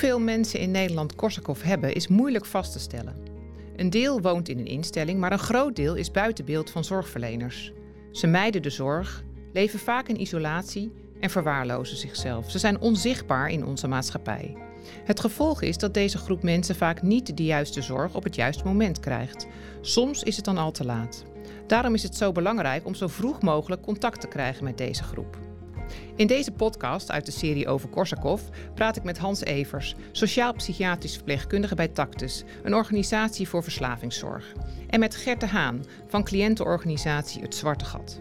Hoeveel 0.00 0.20
mensen 0.20 0.60
in 0.60 0.70
Nederland 0.70 1.14
Korsakoff 1.14 1.62
hebben 1.62 1.94
is 1.94 2.08
moeilijk 2.08 2.44
vast 2.44 2.72
te 2.72 2.78
stellen. 2.78 3.16
Een 3.76 3.90
deel 3.90 4.20
woont 4.20 4.48
in 4.48 4.58
een 4.58 4.66
instelling, 4.66 5.20
maar 5.20 5.32
een 5.32 5.38
groot 5.38 5.76
deel 5.76 5.94
is 5.94 6.10
buiten 6.10 6.44
beeld 6.44 6.70
van 6.70 6.84
zorgverleners. 6.84 7.72
Ze 8.12 8.26
mijden 8.26 8.62
de 8.62 8.70
zorg, 8.70 9.24
leven 9.52 9.78
vaak 9.78 10.08
in 10.08 10.20
isolatie 10.20 10.92
en 11.20 11.30
verwaarlozen 11.30 11.96
zichzelf. 11.96 12.50
Ze 12.50 12.58
zijn 12.58 12.80
onzichtbaar 12.80 13.50
in 13.50 13.64
onze 13.64 13.88
maatschappij. 13.88 14.56
Het 15.04 15.20
gevolg 15.20 15.62
is 15.62 15.78
dat 15.78 15.94
deze 15.94 16.18
groep 16.18 16.42
mensen 16.42 16.76
vaak 16.76 17.02
niet 17.02 17.36
de 17.36 17.44
juiste 17.44 17.82
zorg 17.82 18.14
op 18.14 18.24
het 18.24 18.34
juiste 18.34 18.64
moment 18.64 19.00
krijgt. 19.00 19.46
Soms 19.80 20.22
is 20.22 20.36
het 20.36 20.44
dan 20.44 20.58
al 20.58 20.70
te 20.70 20.84
laat. 20.84 21.24
Daarom 21.66 21.94
is 21.94 22.02
het 22.02 22.16
zo 22.16 22.32
belangrijk 22.32 22.86
om 22.86 22.94
zo 22.94 23.06
vroeg 23.06 23.42
mogelijk 23.42 23.82
contact 23.82 24.20
te 24.20 24.28
krijgen 24.28 24.64
met 24.64 24.78
deze 24.78 25.02
groep. 25.02 25.49
In 26.16 26.26
deze 26.26 26.52
podcast 26.52 27.10
uit 27.10 27.26
de 27.26 27.32
serie 27.32 27.68
over 27.68 27.88
Korsakoff 27.88 28.42
praat 28.74 28.96
ik 28.96 29.02
met 29.02 29.18
Hans 29.18 29.44
Evers, 29.44 29.94
sociaal-psychiatrisch 30.12 31.14
verpleegkundige 31.14 31.74
bij 31.74 31.88
Tactus, 31.88 32.44
een 32.62 32.74
organisatie 32.74 33.48
voor 33.48 33.62
verslavingszorg. 33.62 34.52
En 34.88 35.00
met 35.00 35.16
Gert 35.16 35.40
de 35.40 35.46
Haan 35.46 35.84
van 36.06 36.24
cliëntenorganisatie 36.24 37.42
Het 37.42 37.54
Zwarte 37.54 37.84
Gat. 37.84 38.18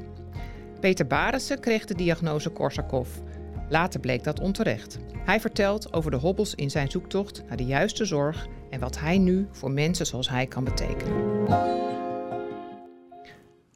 Peter 0.80 1.08
Barissen 1.08 1.60
kreeg 1.60 1.86
de 1.86 1.96
diagnose 1.96 2.50
Korsakoff. 2.50 3.22
Later 3.70 4.00
bleek 4.00 4.24
dat 4.24 4.40
onterecht. 4.40 4.98
Hij 5.26 5.40
vertelt 5.40 5.94
over 5.94 6.12
de 6.12 6.18
hobbels 6.18 6.56
in 6.56 6.70
zijn 6.70 6.92
zoektocht 6.92 7.44
naar 7.48 7.58
de 7.58 7.66
juiste 7.66 8.06
zorg 8.06 8.48
en 8.70 8.80
wat 8.80 9.00
hij 9.00 9.18
nu 9.18 9.48
voor 9.52 9.72
mensen 9.72 10.06
zoals 10.06 10.30
hij 10.30 10.48
kan 10.48 10.64
betekenen. 10.64 11.48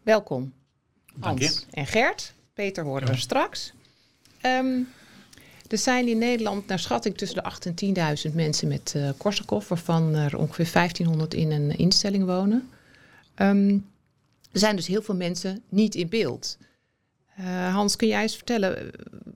Welkom, 0.03 0.53
Hans 1.20 1.66
en 1.72 1.86
Gert. 1.86 2.34
Peter 2.53 2.84
horen 2.84 3.08
we 3.08 3.17
straks. 3.17 3.73
Ehm, 4.43 4.79
er 5.67 5.77
zijn 5.77 6.07
in 6.07 6.17
Nederland 6.17 6.67
naar 6.67 6.79
schatting 6.79 7.17
tussen 7.17 7.38
de 7.38 7.43
8 7.43 7.65
en 7.65 7.75
10.000 8.30 8.36
mensen 8.36 8.67
met 8.67 8.94
uh, 8.97 9.09
Korsakoff, 9.17 9.67
waarvan 9.67 10.16
er 10.16 10.38
ongeveer 10.38 10.69
1500 10.73 11.33
in 11.33 11.52
een 11.52 11.77
instelling 11.77 12.25
wonen. 12.25 12.69
Ehm, 13.35 13.77
er 14.52 14.59
zijn 14.59 14.75
dus 14.75 14.88
heel 14.88 15.02
veel 15.02 15.16
mensen 15.16 15.61
niet 15.69 15.95
in 15.95 16.09
beeld. 16.09 16.58
Uh, 17.39 17.73
Hans, 17.73 17.95
kun 17.95 18.08
jij 18.08 18.22
eens 18.22 18.35
vertellen, 18.35 18.91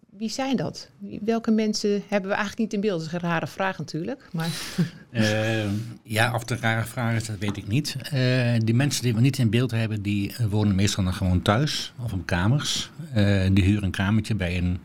wie 0.09 0.29
zijn 0.29 0.55
dat? 0.55 0.89
Welke 1.21 1.51
mensen 1.51 2.03
hebben 2.07 2.29
we 2.29 2.35
eigenlijk 2.35 2.57
niet 2.57 2.73
in 2.73 2.81
beeld? 2.81 2.99
Dat 2.99 3.07
is 3.07 3.13
een 3.13 3.29
rare 3.29 3.47
vraag 3.47 3.77
natuurlijk. 3.77 4.29
Maar... 4.31 4.49
Ja, 6.03 6.33
of 6.33 6.39
het 6.39 6.51
een 6.51 6.59
rare 6.59 6.85
vraag 6.85 7.15
is, 7.15 7.25
dat 7.25 7.37
weet 7.37 7.57
ik 7.57 7.67
niet. 7.67 7.95
Die 8.65 8.75
mensen 8.75 9.03
die 9.03 9.13
we 9.13 9.21
niet 9.21 9.37
in 9.37 9.49
beeld 9.49 9.71
hebben, 9.71 10.01
die 10.01 10.35
wonen 10.49 10.75
meestal 10.75 11.03
nog 11.03 11.17
gewoon 11.17 11.41
thuis 11.41 11.93
of 12.03 12.13
op 12.13 12.25
kamers. 12.25 12.91
die 13.51 13.63
huren 13.63 13.83
een 13.83 13.91
kamertje 13.91 14.35
bij 14.35 14.57
een, 14.57 14.79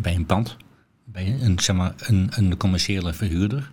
bij 0.00 0.14
een 0.14 0.26
pand, 0.26 0.56
bij 1.04 1.36
een, 1.40 1.58
zeg 1.58 1.76
maar, 1.76 1.94
een, 1.96 2.30
een 2.30 2.56
commerciële 2.56 3.12
verhuurder. 3.12 3.70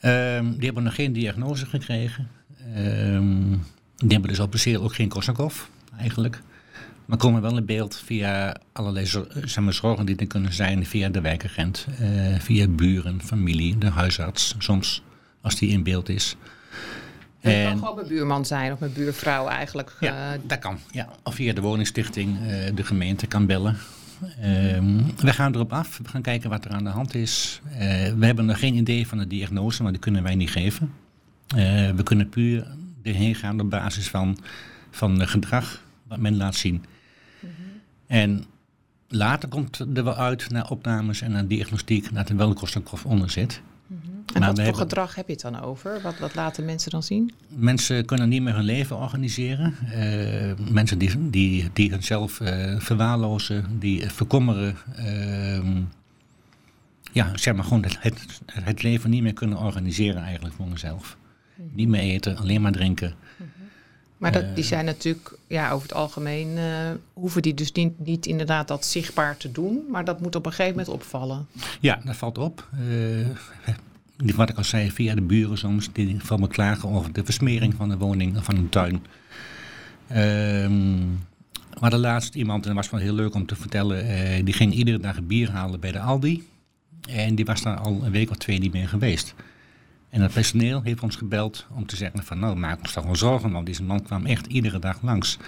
Ehm, 0.00 0.50
die 0.50 0.64
hebben 0.64 0.82
nog 0.82 0.94
geen 0.94 1.12
diagnose 1.12 1.66
gekregen. 1.66 2.28
Ehm, 2.74 3.50
die 3.96 4.12
hebben 4.12 4.30
dus 4.30 4.38
officieel 4.40 4.82
ook 4.82 4.94
geen 4.94 5.08
Korsakoff, 5.08 5.70
eigenlijk. 5.98 6.40
Maar 7.04 7.18
komen 7.18 7.42
wel 7.42 7.56
in 7.56 7.64
beeld 7.64 8.02
via 8.04 8.56
allerlei 8.72 9.06
zeg 9.44 9.60
maar, 9.60 9.72
zorgen 9.72 10.06
die 10.06 10.16
er 10.16 10.26
kunnen 10.26 10.52
zijn 10.52 10.86
via 10.86 11.08
de 11.08 11.20
wijkagent, 11.20 11.86
uh, 12.00 12.38
via 12.38 12.68
buren, 12.68 13.22
familie, 13.22 13.78
de 13.78 13.90
huisarts, 13.90 14.54
soms 14.58 15.02
als 15.40 15.56
die 15.56 15.70
in 15.70 15.82
beeld 15.82 16.08
is. 16.08 16.36
Het 17.40 17.64
kan 17.64 17.78
gewoon 17.78 17.94
mijn 17.94 18.08
buurman 18.08 18.44
zijn 18.44 18.72
of 18.72 18.78
mijn 18.78 18.92
buurvrouw 18.92 19.48
eigenlijk. 19.48 19.96
Ja, 20.00 20.34
uh, 20.34 20.40
dat 20.46 20.58
kan. 20.58 20.78
Ja. 20.90 21.08
Of 21.22 21.34
via 21.34 21.52
de 21.52 21.60
woningstichting, 21.60 22.38
uh, 22.40 22.46
de 22.74 22.84
gemeente 22.84 23.26
kan 23.26 23.46
bellen. 23.46 23.76
Uh, 24.22 24.28
we 25.16 25.32
gaan 25.32 25.54
erop 25.54 25.72
af, 25.72 25.98
we 26.02 26.08
gaan 26.08 26.22
kijken 26.22 26.50
wat 26.50 26.64
er 26.64 26.70
aan 26.70 26.84
de 26.84 26.90
hand 26.90 27.14
is. 27.14 27.60
we 28.16 28.26
hebben 28.26 28.46
nog 28.46 28.58
geen 28.58 28.74
idee 28.74 29.06
van 29.06 29.18
de 29.18 29.26
diagnose, 29.26 29.82
maar 29.82 29.92
die 29.92 30.00
kunnen 30.00 30.22
wij 30.22 30.34
niet 30.34 30.50
geven. 30.50 30.92
we 31.96 32.00
kunnen 32.04 32.28
puur 32.28 32.66
erheen 33.02 33.34
gaan 33.34 33.60
op 33.60 33.70
basis 33.70 34.08
van, 34.08 34.38
van 34.90 35.28
gedrag 35.28 35.82
wat 36.08 36.18
men 36.18 36.36
laat 36.36 36.54
zien. 36.54 36.84
En 38.06 38.44
later 39.08 39.48
komt 39.48 39.78
er 39.78 40.04
wel 40.04 40.16
uit 40.16 40.50
naar 40.50 40.70
opnames 40.70 41.20
en 41.20 41.32
naar 41.32 41.46
diagnostiek 41.46 42.14
dat 42.14 42.28
er 42.28 42.36
wel 42.36 42.48
een 42.48 42.54
kostenkof 42.54 43.04
onder 43.04 43.30
zit. 43.30 43.60
-hmm. 43.88 44.24
En 44.34 44.40
wat 44.40 44.60
voor 44.60 44.74
gedrag 44.74 45.14
heb 45.14 45.26
je 45.26 45.32
het 45.32 45.42
dan 45.42 45.60
over? 45.60 46.00
Wat, 46.00 46.18
wat 46.18 46.34
laten 46.34 46.64
mensen 46.64 46.90
dan 46.90 47.02
zien? 47.02 47.32
Mensen 47.48 48.04
kunnen 48.04 48.28
niet 48.28 48.42
meer 48.42 48.54
hun 48.54 48.64
leven 48.64 48.96
organiseren. 48.96 49.74
Uh, 49.82 50.70
mensen 50.70 50.98
die, 50.98 51.30
die, 51.30 51.70
die 51.72 51.90
hunzelf 51.90 52.40
uh, 52.40 52.80
verwaarlozen, 52.80 53.78
die 53.78 54.10
verkommeren. 54.10 54.76
Uh, 54.98 55.60
ja, 57.12 57.36
zeg 57.36 57.54
maar 57.54 57.64
gewoon 57.64 57.82
het, 57.82 57.96
het, 58.00 58.40
het, 58.52 58.82
leven 58.82 59.10
niet 59.10 59.22
meer 59.22 59.32
kunnen 59.32 59.58
organiseren 59.58 60.22
eigenlijk 60.22 60.54
voor 60.54 60.66
hunzelf. 60.66 61.16
Mm 61.56 61.64
-hmm. 61.64 61.76
Niet 61.76 61.88
meer 61.88 62.00
eten, 62.00 62.36
alleen 62.36 62.60
maar 62.60 62.72
drinken. 62.72 63.14
Maar 64.18 64.32
dat, 64.32 64.54
die 64.54 64.64
zijn 64.64 64.84
natuurlijk, 64.84 65.38
ja, 65.46 65.70
over 65.70 65.88
het 65.88 65.96
algemeen 65.96 66.56
uh, 66.56 66.90
hoeven 67.12 67.42
die 67.42 67.54
dus 67.54 67.72
niet, 67.72 67.98
niet, 67.98 68.26
inderdaad 68.26 68.68
dat 68.68 68.84
zichtbaar 68.84 69.36
te 69.36 69.52
doen, 69.52 69.84
maar 69.90 70.04
dat 70.04 70.20
moet 70.20 70.34
op 70.34 70.46
een 70.46 70.52
gegeven 70.52 70.76
moment 70.76 70.94
opvallen. 70.94 71.46
Ja, 71.80 72.00
dat 72.04 72.16
valt 72.16 72.38
op. 72.38 72.68
Uh, 72.80 73.26
wat 74.36 74.48
ik 74.48 74.56
al 74.56 74.64
zei, 74.64 74.90
via 74.90 75.14
de 75.14 75.22
buren 75.22 75.58
soms, 75.58 75.92
die 75.92 76.16
van 76.18 76.40
me 76.40 76.48
klagen 76.48 76.88
over 76.88 77.12
de 77.12 77.24
versmering 77.24 77.74
van 77.74 77.88
de 77.88 77.96
woning 77.96 78.36
of 78.36 78.44
van 78.44 78.56
een 78.56 78.68
tuin. 78.68 79.06
Uh, 80.10 80.68
maar 81.80 81.90
de 81.90 81.98
laatste 81.98 82.38
iemand, 82.38 82.66
en 82.66 82.74
dat 82.74 82.76
was 82.76 82.90
wel 82.90 83.00
heel 83.00 83.14
leuk 83.14 83.34
om 83.34 83.46
te 83.46 83.56
vertellen, 83.56 84.06
uh, 84.06 84.44
die 84.44 84.54
ging 84.54 84.72
iedere 84.72 84.98
dag 84.98 85.22
bier 85.22 85.50
halen 85.50 85.80
bij 85.80 85.92
de 85.92 86.00
Aldi. 86.00 86.48
En 87.10 87.34
die 87.34 87.44
was 87.44 87.62
daar 87.62 87.76
al 87.76 88.00
een 88.02 88.10
week 88.10 88.30
of 88.30 88.36
twee 88.36 88.58
niet 88.58 88.72
meer 88.72 88.88
geweest. 88.88 89.34
En 90.10 90.20
het 90.20 90.32
personeel 90.32 90.82
heeft 90.82 91.02
ons 91.02 91.16
gebeld 91.16 91.66
om 91.74 91.86
te 91.86 91.96
zeggen 91.96 92.24
van 92.24 92.38
nou, 92.38 92.56
maak 92.56 92.80
ons 92.80 92.92
toch 92.92 93.04
wel 93.04 93.16
zorgen, 93.16 93.52
want 93.52 93.66
deze 93.66 93.82
man 93.82 94.02
kwam 94.02 94.26
echt 94.26 94.46
iedere 94.46 94.78
dag 94.78 95.02
langs. 95.02 95.38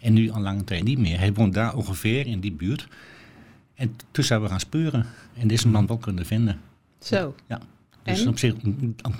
En 0.00 0.12
nu 0.12 0.30
al 0.30 0.40
lange 0.40 0.64
tijd 0.64 0.84
niet 0.84 0.98
meer. 0.98 1.18
Hij 1.18 1.32
woont 1.32 1.54
daar 1.54 1.74
ongeveer 1.74 2.26
in 2.26 2.40
die 2.40 2.52
buurt. 2.52 2.88
En 3.74 3.96
toen 4.10 4.24
zijn 4.24 4.42
we 4.42 4.48
gaan 4.48 4.60
speuren 4.60 5.06
en 5.38 5.48
deze 5.48 5.68
man 5.68 5.86
wel 5.86 5.98
kunnen 5.98 6.26
vinden. 6.26 6.60
Zo. 6.98 7.34
Ja. 7.48 7.60
Dus 8.02 8.26
op, 8.26 8.38
zich, 8.38 8.54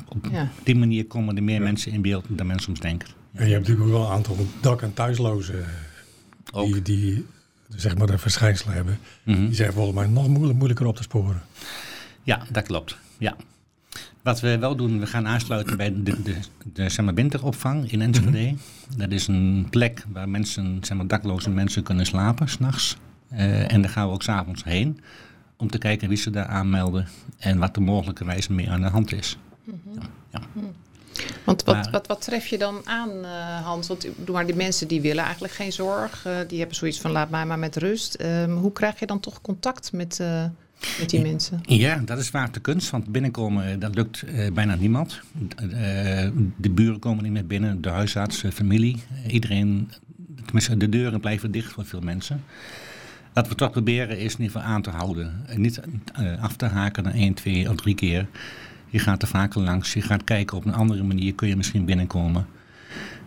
op, 0.09 0.27
ja. 0.31 0.51
die 0.65 0.75
manier 0.75 1.07
komen 1.07 1.37
er 1.37 1.43
meer 1.43 1.59
ja. 1.59 1.63
mensen 1.63 1.93
in 1.93 2.03
beeld 2.03 2.25
dan 2.29 2.47
mensen 2.47 2.65
soms 2.65 2.81
denken. 2.81 3.09
En 3.33 3.47
je 3.47 3.53
hebt 3.53 3.69
natuurlijk 3.69 3.95
ook 3.95 3.99
wel 4.01 4.07
een 4.07 4.13
aantal 4.13 4.37
dak- 4.61 4.83
en 4.83 4.95
thuislozen 4.95 5.65
die, 6.53 6.83
die 6.83 7.27
zeg 7.69 7.97
maar 7.97 8.07
de 8.07 8.19
verschijnselen 8.19 8.75
hebben. 8.75 8.99
Mm 9.23 9.35
-hmm. 9.35 9.47
Die 9.47 9.55
zijn 9.55 9.73
volgens 9.73 9.97
mij 9.97 10.07
nog 10.07 10.29
moeilijk, 10.29 10.59
moeilijker 10.59 10.87
op 10.87 10.97
te 10.97 11.03
sporen. 11.03 11.43
Ja, 12.23 12.43
dat 12.51 12.67
klopt. 12.67 12.97
Ja. 13.19 13.37
Wat 14.25 14.41
we 14.41 14.59
wel 14.59 14.77
doen, 14.77 15.01
we 15.01 15.07
gaan 15.07 15.27
aansluiten 15.27 15.77
bij 15.77 15.93
de, 16.03 16.23
de, 16.23 16.35
de 16.73 16.89
zeg 16.89 17.05
maar, 17.05 17.15
winteropvang 17.15 17.93
in 17.93 18.03
Enschede. 18.03 18.39
Mm 18.39 18.47
-hmm. 18.47 18.99
Dat 18.99 19.11
is 19.11 19.27
een 19.27 19.67
plek 19.71 20.05
waar 20.13 20.29
mensen, 20.29 20.79
zeg 20.81 20.97
maar, 20.97 21.07
dakloze 21.07 21.51
mensen 21.51 21.83
kunnen 21.83 22.07
slapen 22.07 22.49
s'nachts. 22.49 22.97
Uh, 23.33 23.73
en 23.73 23.83
daar 23.83 23.91
gaan 23.91 24.07
we 24.07 24.13
ook 24.13 24.23
s'avonds 24.23 24.65
heen 24.65 25.01
om 25.57 25.71
te 25.71 25.79
kijken 25.79 26.09
wie 26.09 26.17
ze 26.17 26.31
daar 26.31 26.47
aanmelden 26.47 27.09
en 27.39 27.59
wat 27.59 27.77
er 27.77 27.83
mogelijkerwijs 27.83 28.49
mee 28.49 28.71
aan 28.71 28.81
de 28.81 28.89
hand 28.89 29.13
is. 29.13 29.39
Mm 29.65 29.81
-hmm. 29.85 30.03
ja, 30.31 30.41
ja. 30.55 30.63
Want 31.45 31.65
wat, 31.65 31.75
maar, 31.75 31.91
wat, 31.91 32.07
wat 32.07 32.23
tref 32.23 32.47
je 32.47 32.59
dan 32.59 32.81
aan, 32.85 33.11
uh, 33.11 33.65
Hans? 33.65 33.89
Want 33.89 34.29
maar 34.29 34.47
die 34.47 34.57
mensen 34.57 34.89
die 34.89 35.01
willen 35.01 35.25
eigenlijk 35.25 35.55
geen 35.55 35.73
zorg. 35.73 36.27
Uh, 36.27 36.37
die 36.49 36.59
hebben 36.59 36.77
zoiets 36.77 37.01
van 37.01 37.11
laat 37.11 37.31
mij 37.31 37.47
maar 37.47 37.59
met 37.59 37.77
rust. 37.77 38.17
Uh, 38.21 38.45
hoe 38.45 38.73
krijg 38.73 38.99
je 38.99 39.07
dan 39.07 39.21
toch 39.21 39.41
contact 39.41 39.93
met, 39.93 40.21
met 41.01 41.11
die 41.11 41.21
mensen? 41.21 41.61
Ja, 41.63 42.03
dat 42.05 42.19
is 42.19 42.29
vaak 42.29 42.55
de 42.55 42.61
kunst. 42.61 42.91
Want 42.91 43.13
binnenkomen, 43.13 43.81
dat 43.81 43.95
lukt 43.95 44.25
bijna 44.55 44.75
niemand. 44.75 45.21
de 46.57 46.71
buren 46.71 46.99
komen 46.99 47.23
niet 47.23 47.33
meer 47.33 47.47
binnen. 47.47 47.83
De 47.83 47.89
huisarts, 47.89 48.45
familie. 48.53 49.03
iedereen, 49.29 49.91
tenminste 50.45 50.77
de 50.77 50.89
deuren 50.89 51.21
blijven 51.21 51.51
dicht 51.51 51.73
voor 51.73 51.85
veel 51.85 52.01
mensen. 52.01 52.45
Wat 53.33 53.49
we 53.49 53.55
toch 53.55 53.71
proberen 53.71 54.19
is 54.19 54.35
in 54.35 54.41
ieder 54.41 54.57
geval 54.57 54.75
aan 54.75 54.83
te 54.83 54.91
houden. 54.91 55.45
Niet 55.55 55.81
af 56.41 56.57
te 56.57 56.67
haken 56.67 57.03
na 57.03 57.13
één, 57.13 57.35
twee 57.35 57.71
of 57.71 57.77
drie 57.77 57.95
keer. 57.95 58.27
Je 58.91 58.99
gaat 58.99 59.23
er 59.23 59.29
vaker 59.29 59.61
langs. 59.61 59.93
Je 59.93 60.03
gaat 60.03 60.25
kijken 60.25 60.57
op 60.57 60.65
een 60.65 60.75
andere 60.75 61.03
manier 61.03 61.35
kun 61.35 61.49
je 61.49 61.57
misschien 61.57 61.85
binnenkomen. 61.85 62.47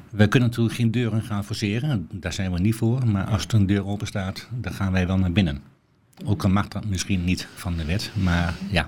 We 0.09 0.27
kunnen 0.27 0.49
natuurlijk 0.49 0.75
geen 0.75 0.91
deuren 0.91 1.21
gaan 1.21 1.45
forceren. 1.45 2.07
Daar 2.11 2.33
zijn 2.33 2.51
we 2.51 2.59
niet 2.59 2.75
voor. 2.75 3.07
Maar 3.07 3.25
als 3.25 3.45
er 3.45 3.53
een 3.53 3.65
deur 3.65 3.85
open 3.85 4.07
staat, 4.07 4.47
dan 4.61 4.73
gaan 4.73 4.91
wij 4.91 5.07
wel 5.07 5.17
naar 5.17 5.31
binnen. 5.31 5.61
Ook 6.25 6.43
al 6.43 6.49
mag 6.49 6.67
dat 6.67 6.85
misschien 6.85 7.23
niet 7.23 7.47
van 7.55 7.77
de 7.77 7.85
wet. 7.85 8.11
Maar 8.13 8.53
ja. 8.69 8.81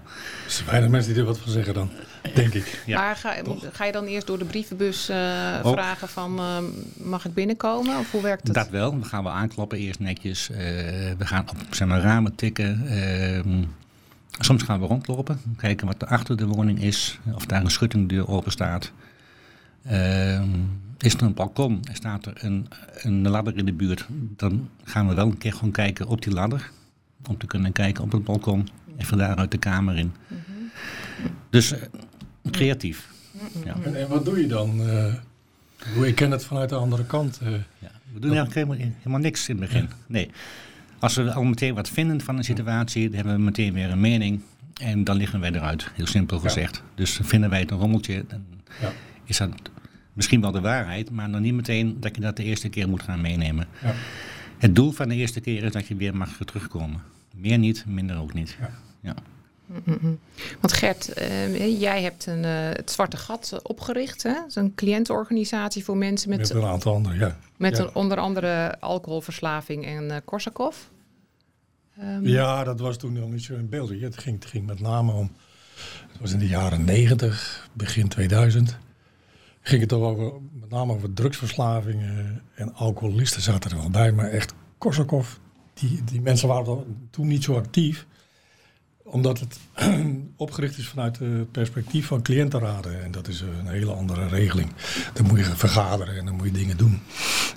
Er 0.45 0.51
zijn 0.51 0.69
weinig 0.69 0.89
mensen 0.89 1.11
die 1.11 1.21
er 1.21 1.27
wat 1.27 1.39
van 1.39 1.51
zeggen 1.51 1.73
dan, 1.73 1.89
denk 2.33 2.53
ik. 2.53 2.83
Ja. 2.85 2.99
Maar 2.99 3.15
ga, 3.15 3.35
ga, 3.71 3.85
je 3.85 3.91
dan 3.91 4.05
eerst 4.05 4.27
door 4.27 4.37
de 4.37 4.45
brievenbus 4.45 5.09
uh, 5.09 5.15
vragen 5.61 6.09
van 6.09 6.39
uh, 6.39 6.57
mag 6.97 7.25
ik 7.25 7.33
binnenkomen? 7.33 7.97
Of 7.97 8.11
hoe 8.11 8.21
werkt 8.21 8.43
het? 8.43 8.55
Dat 8.55 8.69
wel. 8.69 8.99
We 8.99 9.05
gaan 9.05 9.23
wel 9.23 9.31
aankloppen 9.31 9.77
eerst 9.77 9.99
netjes. 9.99 10.49
Uh, 10.49 10.57
we 10.57 11.25
gaan 11.25 11.49
op 11.49 11.57
zeg 11.69 11.87
maar, 11.87 12.01
ramen 12.01 12.35
tikken. 12.35 12.87
Ehm, 12.87 13.63
Soms 14.41 14.63
gaan 14.63 14.79
we 14.79 14.85
rondlopen, 14.85 15.39
kijken 15.57 15.87
wat 15.87 16.01
er 16.01 16.07
achter 16.07 16.37
de 16.37 16.45
woning 16.45 16.81
is, 16.81 17.19
of 17.33 17.45
daar 17.45 17.63
een 17.63 17.71
schuttingdeur 17.71 18.27
open 18.27 18.51
staat. 18.51 18.91
Uh, 19.91 20.41
is 20.97 21.13
er 21.13 21.21
een 21.21 21.33
balkon 21.33 21.79
en 21.83 21.95
staat 21.95 22.25
er 22.25 22.33
een, 22.35 22.67
een 23.01 23.29
ladder 23.29 23.57
in 23.57 23.65
de 23.65 23.73
buurt, 23.73 24.05
dan 24.09 24.69
gaan 24.83 25.07
we 25.07 25.13
wel 25.13 25.25
een 25.25 25.37
keer 25.37 25.53
gewoon 25.53 25.71
kijken 25.71 26.07
op 26.07 26.21
die 26.21 26.33
ladder. 26.33 26.71
Om 27.27 27.37
te 27.37 27.45
kunnen 27.45 27.71
kijken 27.71 28.03
op 28.03 28.11
het 28.11 28.23
balkon 28.23 28.67
en 28.97 29.05
van 29.05 29.17
daaruit 29.17 29.51
de 29.51 29.57
kamer 29.57 29.97
in. 29.97 30.13
Dus 31.49 31.73
creatief. 32.51 33.09
Ja. 33.65 33.75
En, 33.83 33.95
en, 33.95 34.07
wat 34.07 34.25
doe 34.25 34.39
je 34.41 34.47
dan? 34.47 34.81
ik 36.03 36.15
ken 36.15 36.31
het 36.31 36.45
vanuit 36.45 36.69
de 36.69 36.75
andere 36.75 37.05
kant. 37.05 37.39
Ja, 37.79 37.91
we 38.13 38.19
doen 38.19 38.31
eigenlijk 38.31 38.53
helemaal, 38.53 38.93
helemaal 38.97 39.19
niks 39.19 39.49
in 39.49 39.61
het 39.61 39.69
begin. 39.69 39.89
Nee. 40.07 40.29
Als 40.99 41.15
we 41.15 41.33
al 41.33 41.43
meteen 41.43 41.73
wat 41.73 41.89
vinden 41.89 42.21
van 42.21 42.37
een 42.37 42.43
situatie, 42.43 43.05
dan 43.05 43.15
hebben 43.15 43.35
we 43.35 43.41
meteen 43.41 43.73
weer 43.73 43.89
een 43.89 43.99
mening. 43.99 44.41
En 44.81 45.03
dan 45.03 45.15
liggen 45.15 45.39
wij 45.39 45.51
eruit, 45.51 45.91
heel 45.93 46.07
simpel 46.07 46.39
gezegd. 46.39 46.83
Dus 46.95 47.19
vinden 47.23 47.49
wij 47.49 47.59
het 47.59 47.71
een 47.71 47.77
rommeltje, 47.77 48.25
dan 48.27 48.45
ja. 48.81 48.91
is 49.23 49.37
dat 49.37 49.49
misschien 50.13 50.41
wel 50.41 50.51
de 50.51 50.61
waarheid, 50.61 51.11
maar 51.11 51.31
dan 51.31 51.41
niet 51.41 51.53
meteen 51.53 51.97
dat 51.99 52.15
je 52.15 52.21
dat 52.21 52.37
de 52.37 52.43
eerste 52.43 52.69
keer 52.69 52.89
moet 52.89 53.03
gaan 53.03 53.21
meenemen. 53.21 53.67
Ja. 53.81 53.93
Het 54.59 54.75
doel 54.75 54.91
van 54.91 55.09
de 55.09 55.15
eerste 55.15 55.39
keer 55.39 55.63
is 55.63 55.71
dat 55.71 55.87
je 55.87 55.95
weer 55.95 56.15
mag 56.15 56.37
terugkomen. 56.45 57.01
Meer 57.35 57.57
niet, 57.57 57.85
minder 57.87 58.17
ook 58.17 58.33
niet. 58.33 58.57
Ja. 59.01 59.15
Want 60.59 60.73
Gert, 60.73 61.19
uh, 61.19 61.79
jij 61.79 62.01
hebt 62.01 62.25
een, 62.25 62.43
uh, 62.43 62.49
het 62.51 62.91
Zwarte 62.91 63.17
Gat 63.17 63.59
opgericht. 63.63 64.23
Hè? 64.23 64.33
Dat 64.33 64.47
is 64.47 64.55
een 64.55 64.75
cliëntenorganisatie 64.75 65.83
voor 65.83 65.97
mensen 65.97 66.29
met... 66.29 66.39
Met 66.39 66.49
een 66.49 66.63
aantal 66.63 66.93
anderen, 66.93 67.19
ja. 67.19 67.37
Met 67.57 67.77
Een, 67.77 67.95
onder 67.95 68.17
andere 68.17 68.79
alcoholverslaving 68.79 69.85
en 69.85 70.03
uh, 70.03 70.15
Korsakoff. 70.25 70.89
Um, 71.99 72.27
ja, 72.27 72.63
dat 72.63 72.79
was 72.79 72.97
toen 72.97 73.13
nog 73.13 73.29
niet 73.29 73.43
zo 73.43 73.53
in 73.53 73.69
beeld. 73.69 73.89
Het 73.89 74.17
ging, 74.17 74.35
het 74.35 74.45
ging 74.45 74.65
met 74.65 74.79
name 74.79 75.11
om... 75.11 75.31
Het 76.11 76.21
was 76.21 76.31
in 76.31 76.39
de 76.39 76.47
jaren 76.47 76.85
90, 76.85 77.69
begin 77.73 78.07
2000. 78.07 78.77
Ging 79.61 79.81
het 79.81 79.93
over, 79.93 80.33
met 80.69 80.77
name 80.77 80.93
over 80.93 81.13
drugsverslavingen 81.13 82.41
en 82.55 82.73
alcoholisten 82.73 83.41
zaten 83.41 83.71
er 83.71 83.77
wel 83.77 83.89
bij. 83.89 84.11
Maar 84.11 84.29
echt 84.29 84.53
Korsakoff, 84.77 85.39
die, 85.73 86.03
die 86.03 86.21
mensen 86.21 86.47
waren 86.47 87.07
toen 87.09 87.27
niet 87.27 87.43
zo 87.43 87.55
actief 87.55 88.07
omdat 89.03 89.39
het 89.39 89.59
opgericht 90.35 90.77
is 90.77 90.87
vanuit 90.87 91.19
het 91.19 91.51
perspectief 91.51 92.07
van 92.07 92.21
cliëntenraden. 92.21 93.03
En 93.03 93.11
dat 93.11 93.27
is 93.27 93.41
een 93.41 93.67
hele 93.67 93.93
andere 93.93 94.27
regeling. 94.27 94.71
Dan 95.13 95.25
moet 95.25 95.37
je 95.37 95.43
vergaderen 95.43 96.17
en 96.17 96.25
dan 96.25 96.35
moet 96.35 96.45
je 96.45 96.51
dingen 96.51 96.77
doen. 96.77 97.01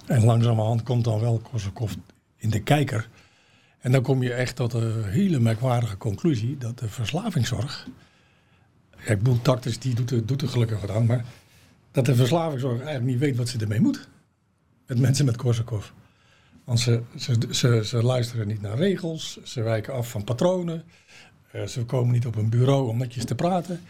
En 0.07 0.25
langzamerhand 0.25 0.83
komt 0.83 1.05
dan 1.05 1.21
wel 1.21 1.39
Korsakoff 1.51 1.97
in 2.37 2.51
de 2.51 2.63
kijker. 2.63 3.09
En 3.79 3.93
dan 3.93 4.03
kom 4.03 4.23
je 4.23 4.33
echt 4.33 4.57
tot 4.57 4.73
een 4.73 5.05
hele 5.05 5.41
merkwaardige 5.41 5.97
conclusie 5.97 6.59
dat 6.59 6.79
de 6.79 6.89
verslavingszorg. 6.89 7.87
Ik 9.05 9.19
bedoel, 9.19 9.43
tactisch, 9.43 9.79
die 9.79 9.95
doet 9.95 10.11
er, 10.11 10.27
doet 10.27 10.43
er 10.43 10.49
gelukkig 10.49 10.81
wat 10.81 10.91
aan, 10.91 11.07
maar 11.07 11.25
dat 11.93 12.07
de 12.07 12.15
verslavingszorg 12.15 12.81
eigenlijk 12.81 13.05
niet 13.05 13.19
weet 13.19 13.37
wat 13.37 13.49
ze 13.49 13.59
ermee 13.59 13.81
moet. 13.81 14.09
Met 14.87 14.99
mensen 14.99 15.25
met 15.25 15.37
Korsakoff. 15.37 15.93
Want 16.65 16.81
ze, 16.81 17.01
ze, 17.17 17.37
ze, 17.51 17.81
ze 17.85 18.03
luisteren 18.03 18.47
niet 18.47 18.63
naar 18.63 18.77
regels, 18.77 19.39
ze 19.43 19.63
wijken 19.63 19.95
af 19.95 20.11
van 20.11 20.25
patronen. 20.25 20.83
Uh, 21.55 21.67
ze 21.67 21.85
komen 21.85 22.13
niet 22.13 22.27
op 22.27 22.37
een 22.37 22.49
bureau 22.49 22.89
om 22.89 22.99
netjes 22.99 23.25
te 23.25 23.35
praten. 23.35 23.81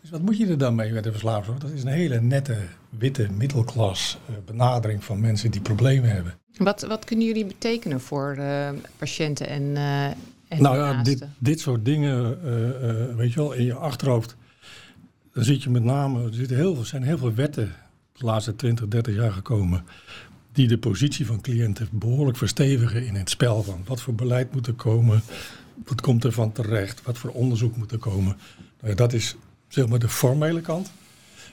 Dus 0.00 0.10
wat 0.10 0.22
moet 0.22 0.36
je 0.38 0.46
er 0.46 0.58
dan 0.58 0.74
mee 0.74 0.92
met 0.92 1.04
de 1.04 1.10
verslaving? 1.10 1.58
Dat 1.58 1.70
is 1.70 1.82
een 1.82 1.88
hele 1.88 2.20
nette, 2.20 2.56
witte, 2.88 3.28
middelklas 3.36 4.18
uh, 4.30 4.36
benadering 4.44 5.04
van 5.04 5.20
mensen 5.20 5.50
die 5.50 5.60
problemen 5.60 6.10
hebben. 6.10 6.34
Wat, 6.56 6.82
wat 6.82 7.04
kunnen 7.04 7.26
jullie 7.26 7.46
betekenen 7.46 8.00
voor 8.00 8.36
uh, 8.38 8.70
patiënten 8.96 9.48
en, 9.48 9.76
en 10.48 10.62
Nou 10.62 10.76
ja, 10.76 11.02
dit, 11.02 11.26
dit 11.38 11.60
soort 11.60 11.84
dingen, 11.84 13.16
weet 13.16 13.32
je 13.32 13.40
wel, 13.40 13.52
in 13.52 13.64
je 13.64 13.74
achterhoofd. 13.74 14.36
Dan 15.36 15.44
zit 15.44 15.62
je 15.62 15.70
met 15.70 15.84
name, 15.84 16.22
er 16.24 16.56
heel 16.56 16.74
veel, 16.74 16.84
zijn 16.84 17.02
heel 17.02 17.18
veel 17.18 17.34
wetten 17.34 17.74
de 18.12 18.24
laatste 18.24 18.56
20, 18.56 18.88
30 18.88 19.14
jaar 19.14 19.32
gekomen. 19.32 19.84
Die 20.52 20.68
de 20.68 20.78
positie 20.78 21.26
van 21.26 21.40
cliënten 21.40 21.88
behoorlijk 21.90 22.36
verstevigen 22.36 23.06
in 23.06 23.14
het 23.14 23.30
spel 23.30 23.62
van 23.62 23.82
wat 23.86 24.00
voor 24.00 24.14
beleid 24.14 24.52
moet 24.52 24.66
er 24.66 24.72
komen, 24.72 25.22
wat 25.84 26.00
komt 26.00 26.24
er 26.24 26.32
van 26.32 26.52
terecht? 26.52 27.02
Wat 27.02 27.18
voor 27.18 27.30
onderzoek 27.30 27.76
moet 27.76 27.92
er 27.92 27.98
komen? 27.98 28.36
Nou 28.80 28.94
dat 28.94 29.12
is 29.12 29.36
zeg 29.68 29.88
maar 29.88 29.98
de 29.98 30.08
formele 30.08 30.60
kant. 30.60 30.90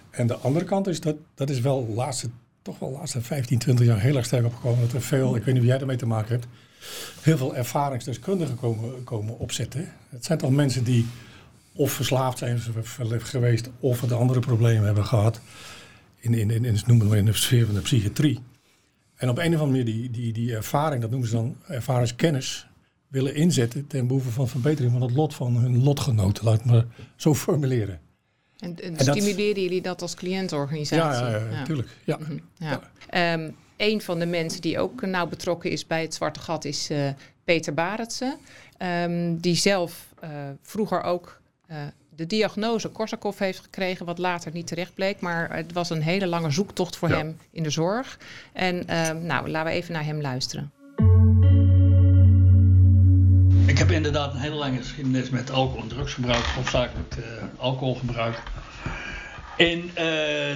En 0.09 0.27
de 0.27 0.35
andere 0.37 0.65
kant 0.65 0.87
is 0.87 0.99
dat, 0.99 1.15
dat 1.35 1.49
is 1.49 1.59
wel 1.59 1.87
laatste, 1.95 2.29
toch 2.61 2.79
wel 2.79 2.89
de 2.89 2.97
laatste 2.97 3.21
15, 3.21 3.57
20 3.57 3.85
jaar 3.85 3.99
heel 3.99 4.15
erg 4.15 4.25
sterk 4.25 4.45
opgekomen. 4.45 4.81
Dat 4.81 4.93
er 4.93 5.01
veel, 5.01 5.35
ik 5.35 5.43
weet 5.43 5.53
niet 5.53 5.63
of 5.63 5.69
jij 5.69 5.79
ermee 5.79 5.97
te 5.97 6.05
maken 6.05 6.31
hebt, 6.31 6.47
heel 7.21 7.37
veel 7.37 7.55
ervaringsdeskundigen 7.55 8.55
komen, 8.55 9.03
komen 9.03 9.39
opzetten. 9.39 9.91
Het 10.09 10.25
zijn 10.25 10.37
toch 10.37 10.51
mensen 10.51 10.83
die 10.83 11.05
of 11.75 11.91
verslaafd 11.91 12.37
zijn 12.37 12.59
geweest 13.19 13.69
of 13.79 14.01
het 14.01 14.11
andere 14.11 14.39
problemen 14.39 14.85
hebben 14.85 15.05
gehad. 15.05 15.41
In, 16.19 16.33
in, 16.33 16.51
in, 16.51 16.65
in, 16.65 16.77
noemen 16.85 17.09
we 17.09 17.17
in 17.17 17.25
de 17.25 17.33
sfeer 17.33 17.65
van 17.65 17.75
de 17.75 17.81
psychiatrie. 17.81 18.39
En 19.15 19.29
op 19.29 19.37
een 19.37 19.53
of 19.55 19.61
andere 19.61 19.65
manier 19.65 19.85
die, 19.85 20.09
die, 20.09 20.33
die 20.33 20.55
ervaring, 20.55 21.01
dat 21.01 21.09
noemen 21.09 21.29
ze 21.29 21.35
dan 21.35 21.55
ervaringskennis, 21.67 22.67
willen 23.07 23.35
inzetten 23.35 23.87
ten 23.87 24.07
behoeve 24.07 24.29
van 24.29 24.47
verbetering 24.47 24.91
van 24.91 25.01
het 25.01 25.11
lot 25.11 25.35
van 25.35 25.55
hun 25.55 25.83
lotgenoten, 25.83 26.45
laat 26.45 26.59
ik 26.59 26.65
maar 26.65 26.85
zo 27.15 27.35
formuleren. 27.35 27.99
En, 28.59 28.75
en, 28.79 28.99
stimuleren 28.99 29.61
jullie 29.61 29.81
dat 29.81 30.01
als 30.01 30.15
cliëntorganisatie? 30.15 31.25
Ja, 31.25 31.37
ja, 31.37 31.45
natuurlijk. 31.45 31.89
Ja. 32.03 32.17
Mhm, 32.17 32.37
ja. 32.57 32.91
Ehm, 33.09 33.49
een 33.77 34.01
van 34.01 34.19
de 34.19 34.25
mensen 34.25 34.61
die 34.61 34.79
ook 34.79 35.01
nauw 35.01 35.27
betrokken 35.27 35.71
is 35.71 35.87
bij 35.87 36.01
het 36.01 36.13
Zwarte 36.13 36.39
Gat 36.39 36.65
is 36.65 36.91
uh, 36.91 37.09
Peter 37.43 37.73
Barendse. 37.73 38.37
Um, 38.79 39.37
die 39.37 39.55
zelf 39.55 40.13
uh, 40.23 40.29
vroeger 40.61 41.01
ook 41.01 41.41
de 42.15 42.27
diagnose 42.27 42.89
Korsakoff 42.89 43.39
heeft 43.39 43.59
gekregen, 43.59 44.05
wat 44.05 44.17
later 44.17 44.51
niet 44.51 44.67
terecht 44.67 44.93
bleek. 44.93 45.19
Maar 45.19 45.55
het 45.55 45.73
was 45.73 45.89
een 45.89 46.01
hele 46.01 46.27
lange 46.27 46.51
zoektocht 46.51 46.95
voor 46.95 47.09
hem 47.09 47.37
in 47.51 47.63
de 47.63 47.69
zorg. 47.69 48.17
En 48.53 48.75
um, 48.75 49.25
nou, 49.25 49.49
laten 49.49 49.71
we 49.71 49.77
even 49.77 49.93
naar 49.93 50.05
hem 50.05 50.21
luisteren. 50.21 50.71
Ik 53.65 53.77
heb 53.77 53.91
inderdaad 53.91 54.33
een 54.33 54.39
hele 54.39 54.55
lange 54.55 54.77
geschiedenis 54.77 55.29
met 55.29 55.51
alcohol 55.51 55.81
en 55.81 55.87
drugsgebruik, 55.87 56.45
hoofdzakelijk 56.45 57.15
uh, 57.15 57.25
alcoholgebruik. 57.57 58.43
In 59.57 59.79
uh, 59.79 59.93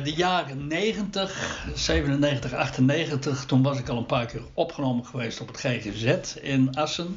de 0.04 0.14
jaren 0.16 0.68
90, 0.68 1.68
97, 1.76 2.54
98, 2.54 3.46
toen 3.46 3.64
was 3.64 3.80
ik 3.80 3.90
al 3.90 3.98
een 3.98 4.06
paar 4.06 4.26
keer 4.26 4.42
opgenomen 4.54 5.06
geweest 5.06 5.42
op 5.42 5.48
het 5.48 5.58
GGZ 5.60 6.36
in 6.36 6.76
Assen. 6.76 7.16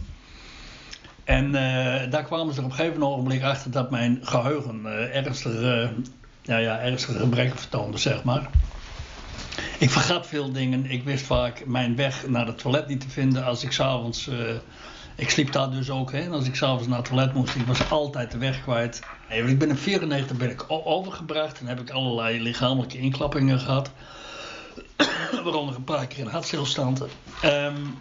En 1.30 1.46
uh, 1.46 2.10
daar 2.10 2.24
kwamen 2.24 2.54
ze 2.54 2.60
op 2.60 2.66
een 2.66 2.72
gegeven 2.72 3.02
ogenblik 3.02 3.42
achter 3.42 3.70
dat 3.70 3.90
mijn 3.90 4.18
geheugen 4.22 4.86
ernstige, 5.12 5.92
ja, 6.42 6.56
ja, 6.56 6.78
ernstige 6.78 7.18
gebreken 7.18 7.58
vertoonde, 7.58 7.98
zeg 7.98 8.24
maar. 8.24 8.50
Ik 9.78 9.90
vergat 9.90 10.26
veel 10.26 10.52
dingen. 10.52 10.90
Ik 10.90 11.04
wist 11.04 11.26
vaak 11.26 11.66
mijn 11.66 11.96
weg 11.96 12.28
naar 12.28 12.46
het 12.46 12.58
toilet 12.58 12.88
niet 12.88 13.00
te 13.00 13.08
vinden 13.08 13.44
als 13.44 13.64
ik 13.64 13.72
s'avonds 13.72 14.28
ik 15.20 15.30
sliep 15.30 15.52
daar 15.52 15.70
dus 15.70 15.90
ook. 15.90 16.12
Hè. 16.12 16.18
En 16.18 16.32
als 16.32 16.46
ik 16.46 16.54
s'avonds 16.54 16.86
naar 16.86 16.98
het 16.98 17.06
toilet 17.06 17.34
moest, 17.34 17.54
ik 17.54 17.66
was 17.66 17.90
altijd 17.90 18.30
de 18.30 18.38
weg 18.38 18.62
kwijt. 18.62 19.00
ik 19.28 19.58
ben 19.58 19.68
in 19.68 19.76
94 19.76 20.36
ben 20.36 20.50
ik 20.50 20.64
overgebracht 20.68 21.60
en 21.60 21.66
heb 21.66 21.80
ik 21.80 21.90
allerlei 21.90 22.42
lichamelijke 22.42 22.98
inklappingen 22.98 23.58
gehad. 23.58 23.90
Waaronder 25.44 25.74
een 25.74 25.84
paar 25.84 26.06
keer 26.06 26.24
een 26.24 26.30
hartstilstand. 26.30 27.02
Um, 27.44 27.98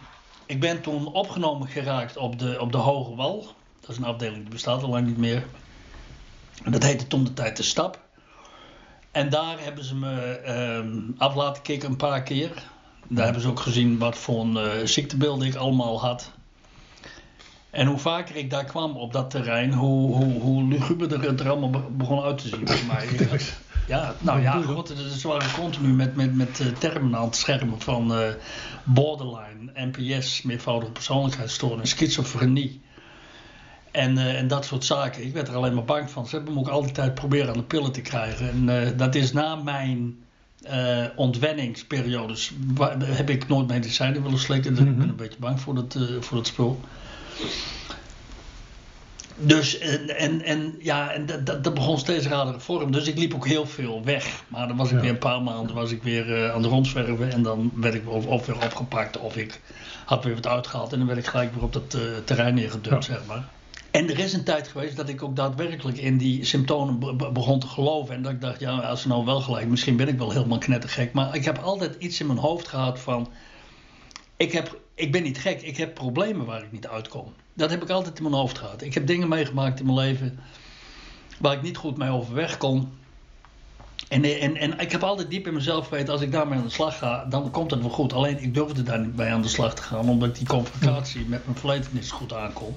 ik 0.49 0.59
ben 0.59 0.81
toen 0.81 1.13
opgenomen 1.13 1.67
geraakt 1.67 2.17
op 2.17 2.39
de, 2.39 2.57
op 2.59 2.71
de 2.71 2.77
Hoge 2.77 3.15
Wal. 3.15 3.47
Dat 3.79 3.89
is 3.89 3.97
een 3.97 4.03
afdeling 4.03 4.41
die 4.41 4.49
bestaat 4.49 4.83
al 4.83 4.89
lang 4.89 5.05
niet 5.05 5.17
meer. 5.17 5.45
Dat 6.69 6.83
heette 6.83 7.07
toen 7.07 7.23
de 7.23 7.33
tijd 7.33 7.57
de 7.57 7.63
Stap. 7.63 7.99
En 9.11 9.29
daar 9.29 9.63
hebben 9.63 9.83
ze 9.83 9.95
me 9.95 10.41
um, 10.77 11.15
af 11.17 11.35
laten 11.35 11.63
kicken 11.63 11.89
een 11.89 11.95
paar 11.95 12.23
keer. 12.23 12.63
Daar 13.07 13.23
hebben 13.23 13.41
ze 13.41 13.47
ook 13.47 13.59
gezien 13.59 13.97
wat 13.97 14.17
voor 14.17 14.41
een 14.41 14.85
uh, 15.37 15.45
ik 15.47 15.55
allemaal 15.55 16.01
had. 16.01 16.31
En 17.69 17.87
hoe 17.87 17.97
vaker 17.97 18.35
ik 18.35 18.49
daar 18.49 18.65
kwam 18.65 18.97
op 18.97 19.13
dat 19.13 19.29
terrein, 19.29 19.73
hoe, 19.73 20.15
hoe, 20.15 20.41
hoe 20.41 20.63
luguberder 20.63 21.21
het 21.21 21.39
er 21.39 21.49
allemaal 21.49 21.83
begon 21.91 22.23
uit 22.23 22.37
te 22.37 22.47
zien 22.47 22.67
voor 22.67 22.95
mij. 22.95 23.29
Ja, 23.87 24.15
nou 24.19 24.41
ja, 24.41 24.61
god, 24.61 24.93
ze 25.17 25.27
waren 25.27 25.51
continu 25.51 25.93
met, 25.93 26.15
met, 26.15 26.35
met 26.35 26.59
eh, 26.59 26.67
termen 26.67 27.15
aan 27.15 27.25
het 27.25 27.35
schermen 27.35 27.81
van 27.81 28.11
uh, 28.11 28.27
borderline, 28.83 29.71
NPS, 29.73 30.41
meervoudige 30.41 30.91
persoonlijkheidsstoornis, 30.91 31.89
schizofrenie. 31.89 32.81
En, 33.91 34.15
uh, 34.15 34.37
en 34.37 34.47
dat 34.47 34.65
soort 34.65 34.85
zaken. 34.85 35.25
Ik 35.25 35.33
werd 35.33 35.47
er 35.47 35.55
alleen 35.55 35.73
maar 35.73 35.85
bang 35.85 36.09
van. 36.09 36.27
Ze 36.27 36.35
hebben 36.35 36.53
me 36.53 36.59
ook 36.59 36.67
altijd 36.67 37.13
proberen 37.13 37.47
aan 37.47 37.53
de 37.53 37.63
pillen 37.63 37.91
te 37.91 38.01
krijgen. 38.01 38.49
En 38.49 38.69
uh, 38.69 38.97
dat 38.97 39.15
is 39.15 39.31
na 39.31 39.55
mijn 39.55 40.17
uh, 40.71 41.05
ontwenningsperiodes. 41.15 42.51
Heb 43.03 43.29
ik 43.29 43.47
nooit 43.47 43.67
medicijnen 43.67 44.23
willen 44.23 44.39
slikken. 44.39 44.71
Dus 44.71 44.79
ik 44.79 44.85
ben 44.85 44.95
mhm. 44.97 45.09
een 45.09 45.15
beetje 45.15 45.39
bang 45.39 45.59
voor 45.61 45.75
dat, 45.75 45.97
voor 46.19 46.37
dat 46.37 46.47
spul. 46.47 46.79
Dus 49.41 49.77
en, 49.77 50.17
en, 50.17 50.41
en 50.43 50.75
ja, 50.79 51.11
en 51.11 51.25
dat, 51.25 51.63
dat, 51.63 51.73
begon 51.73 51.97
steeds 51.97 52.27
radere 52.27 52.59
vorm. 52.59 52.91
Dus 52.91 53.07
ik 53.07 53.17
liep 53.17 53.33
ook 53.33 53.47
heel 53.47 53.65
veel 53.65 54.03
weg. 54.03 54.43
Maar 54.47 54.67
dan 54.67 54.77
was 54.77 54.91
ik 54.91 54.99
weer 54.99 55.09
een 55.09 55.17
paar 55.17 55.41
maanden 55.41 55.75
was 55.75 55.91
ik 55.91 56.03
weer 56.03 56.27
uh, 56.27 56.53
aan 56.53 56.61
de 56.61 56.67
rondzwerven. 56.67 57.31
En 57.31 57.43
dan 57.43 57.71
werd 57.75 57.93
ik 57.93 58.09
of, 58.09 58.25
of, 58.25 58.45
weer 58.45 58.63
opgepakt 58.63 59.17
of 59.17 59.37
ik 59.37 59.61
had 60.05 60.23
weer 60.23 60.35
wat 60.35 60.47
uitgehaald. 60.47 60.91
En 60.91 60.97
dan 60.97 61.07
werd 61.07 61.19
ik 61.19 61.25
gelijk 61.25 61.53
weer 61.53 61.63
op 61.63 61.73
dat 61.73 61.95
uh, 61.95 62.01
terrein 62.23 62.53
neergedrukt, 62.53 63.05
zeg 63.05 63.25
maar. 63.25 63.47
En 63.91 64.09
er 64.09 64.19
is 64.19 64.33
een 64.33 64.43
tijd 64.43 64.67
geweest 64.67 64.95
dat 64.95 65.09
ik 65.09 65.23
ook 65.23 65.35
daadwerkelijk 65.35 65.97
in 65.97 66.17
die 66.17 66.45
symptomen 66.45 67.17
begon 67.33 67.59
te 67.59 67.67
geloven. 67.67 68.15
En 68.15 68.21
dat 68.21 68.31
ik 68.31 68.41
dacht, 68.41 68.59
ja, 68.59 68.77
als 68.77 69.01
ze 69.01 69.07
nou 69.07 69.25
wel 69.25 69.41
gelijk, 69.41 69.67
misschien 69.67 69.97
ben 69.97 70.07
ik 70.07 70.17
wel 70.17 70.31
helemaal 70.31 70.57
knettergek. 70.57 71.13
Maar 71.13 71.35
ik 71.35 71.45
heb 71.45 71.57
altijd 71.57 71.95
iets 71.99 72.19
in 72.19 72.27
mijn 72.27 72.39
hoofd 72.39 72.67
gehad 72.67 72.99
van, 72.99 73.29
ik 74.37 74.51
heb 74.51 74.79
ik 74.99 75.11
ben 75.11 75.23
niet 75.23 75.37
gek, 75.37 75.61
ik 75.61 75.77
heb 75.77 75.93
problemen 75.93 76.45
waar 76.45 76.63
ik 76.63 76.71
niet 76.71 76.87
uitkom. 76.87 77.33
Dat 77.53 77.69
heb 77.69 77.81
ik 77.81 77.89
altijd 77.89 78.17
in 78.17 78.23
mijn 78.23 78.35
hoofd 78.35 78.57
gehad. 78.57 78.81
Ik 78.81 78.93
heb 78.93 79.07
dingen 79.07 79.27
meegemaakt 79.27 79.79
in 79.79 79.85
mijn 79.85 79.97
leven 79.97 80.39
waar 81.37 81.53
ik 81.53 81.61
niet 81.61 81.77
goed 81.77 81.97
mee 81.97 82.09
overweg 82.09 82.57
kon. 82.57 82.89
En, 84.07 84.23
en, 84.23 84.55
en 84.55 84.79
ik 84.79 84.91
heb 84.91 85.03
altijd 85.03 85.29
diep 85.29 85.47
in 85.47 85.53
mezelf 85.53 85.87
geweten, 85.87 86.13
als 86.13 86.21
ik 86.21 86.31
daarmee 86.31 86.57
aan 86.59 86.65
de 86.65 86.69
slag 86.69 86.97
ga, 86.97 87.25
dan 87.25 87.51
komt 87.51 87.71
het 87.71 87.79
wel 87.79 87.89
goed. 87.89 88.13
Alleen 88.13 88.41
ik 88.43 88.53
durfde 88.53 88.83
daar 88.83 88.99
niet 88.99 89.15
mee 89.15 89.29
aan 89.29 89.41
de 89.41 89.47
slag 89.47 89.75
te 89.75 89.81
gaan, 89.81 90.09
omdat 90.09 90.35
die 90.35 90.47
confrontatie 90.47 91.25
met 91.25 91.45
mijn 91.45 91.57
verleden 91.57 91.89
niet 91.91 92.11
goed 92.11 92.33
aankom. 92.33 92.73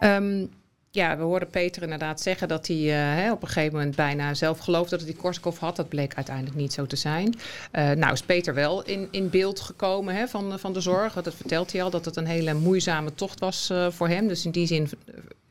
Um, 0.00 0.50
ja, 0.90 1.16
we 1.16 1.22
hoorden 1.22 1.50
Peter 1.50 1.82
inderdaad 1.82 2.20
zeggen 2.20 2.48
dat 2.48 2.66
hij 2.66 2.76
uh, 2.76 2.92
hè, 2.92 3.32
op 3.32 3.42
een 3.42 3.48
gegeven 3.48 3.76
moment 3.78 3.96
bijna 3.96 4.34
zelf 4.34 4.58
geloofde 4.58 4.96
dat 4.96 5.06
hij 5.06 5.14
Korsakoff 5.14 5.58
had. 5.58 5.76
Dat 5.76 5.88
bleek 5.88 6.14
uiteindelijk 6.14 6.56
niet 6.56 6.72
zo 6.72 6.86
te 6.86 6.96
zijn. 6.96 7.34
Uh, 7.72 7.90
nou 7.90 8.12
is 8.12 8.22
Peter 8.22 8.54
wel 8.54 8.82
in, 8.82 9.08
in 9.10 9.30
beeld 9.30 9.60
gekomen 9.60 10.14
hè, 10.14 10.28
van, 10.28 10.58
van 10.58 10.72
de 10.72 10.80
zorg. 10.80 11.12
Dat 11.12 11.34
vertelt 11.34 11.72
hij 11.72 11.82
al, 11.82 11.90
dat 11.90 12.04
het 12.04 12.16
een 12.16 12.26
hele 12.26 12.54
moeizame 12.54 13.14
tocht 13.14 13.40
was 13.40 13.68
uh, 13.72 13.90
voor 13.90 14.08
hem. 14.08 14.28
Dus 14.28 14.44
in 14.44 14.50
die 14.50 14.66
zin 14.66 14.88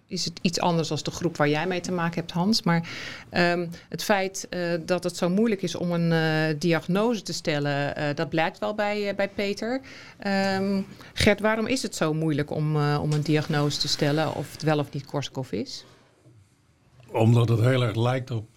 is 0.09 0.25
het 0.25 0.39
iets 0.41 0.59
anders 0.59 0.87
dan 0.87 0.99
de 1.03 1.11
groep 1.11 1.37
waar 1.37 1.49
jij 1.49 1.67
mee 1.67 1.79
te 1.79 1.91
maken 1.91 2.19
hebt, 2.19 2.31
Hans. 2.31 2.63
Maar 2.63 2.89
um, 3.31 3.69
het 3.89 4.03
feit 4.03 4.47
uh, 4.49 4.73
dat 4.85 5.03
het 5.03 5.17
zo 5.17 5.29
moeilijk 5.29 5.61
is 5.61 5.75
om 5.75 5.91
een 5.91 6.11
uh, 6.11 6.59
diagnose 6.59 7.21
te 7.21 7.33
stellen, 7.33 7.99
uh, 7.99 8.03
dat 8.15 8.29
blijkt 8.29 8.59
wel 8.59 8.75
bij, 8.75 9.15
bij 9.15 9.29
Peter. 9.29 9.81
Um, 10.57 10.85
Gert, 11.13 11.39
waarom 11.39 11.67
is 11.67 11.81
het 11.81 11.95
zo 11.95 12.13
moeilijk 12.13 12.51
om, 12.51 12.75
om 12.75 13.11
een 13.11 13.21
diagnose 13.21 13.79
te 13.79 13.87
stellen 13.87 14.35
of 14.35 14.51
het 14.51 14.63
wel 14.63 14.79
of 14.79 14.91
niet 14.91 15.05
Korsakoff 15.05 15.51
is? 15.51 15.85
Omdat 17.11 17.49
het 17.49 17.59
heel 17.59 17.83
erg 17.83 17.95
lijkt 17.95 18.31
op 18.31 18.47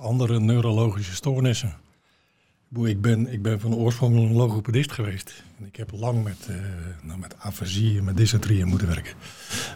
andere 0.00 0.40
neurologische 0.40 1.14
stoornissen. 1.14 1.82
Ik 2.82 3.00
ben, 3.00 3.32
ik 3.32 3.42
ben 3.42 3.60
van 3.60 3.74
oorsprong 3.74 4.16
een 4.16 4.32
logopedist 4.32 4.92
geweest. 4.92 5.42
En 5.58 5.66
ik 5.66 5.76
heb 5.76 5.90
lang 5.92 6.24
met, 6.24 6.46
uh, 6.50 6.56
nou, 7.02 7.18
met 7.18 7.38
afasie 7.38 7.98
en 7.98 8.04
met 8.04 8.16
moeten 8.66 8.86
werken. 8.86 9.14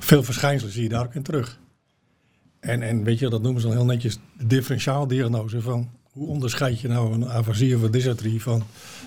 Veel 0.01 0.23
verschijnselen 0.23 0.73
zie 0.73 0.83
je 0.83 0.89
daar 0.89 1.05
ook 1.05 1.15
in 1.15 1.23
terug. 1.23 1.59
En, 2.61 2.83
en 2.83 3.03
weet 3.03 3.19
je, 3.19 3.29
dat 3.29 3.43
noemen 3.43 3.61
ze 3.61 3.67
dan 3.67 3.77
heel 3.77 3.87
netjes 3.87 4.19
de 4.39 4.47
differentiaaldiagnose 4.47 5.61
van 5.61 5.91
hoe 6.13 6.29
onderscheid 6.29 6.81
je 6.81 6.89
nou 6.89 7.13
een 7.13 7.29
afasie 7.29 7.77
of 7.77 7.83
een 7.83 8.41
van 8.41 8.63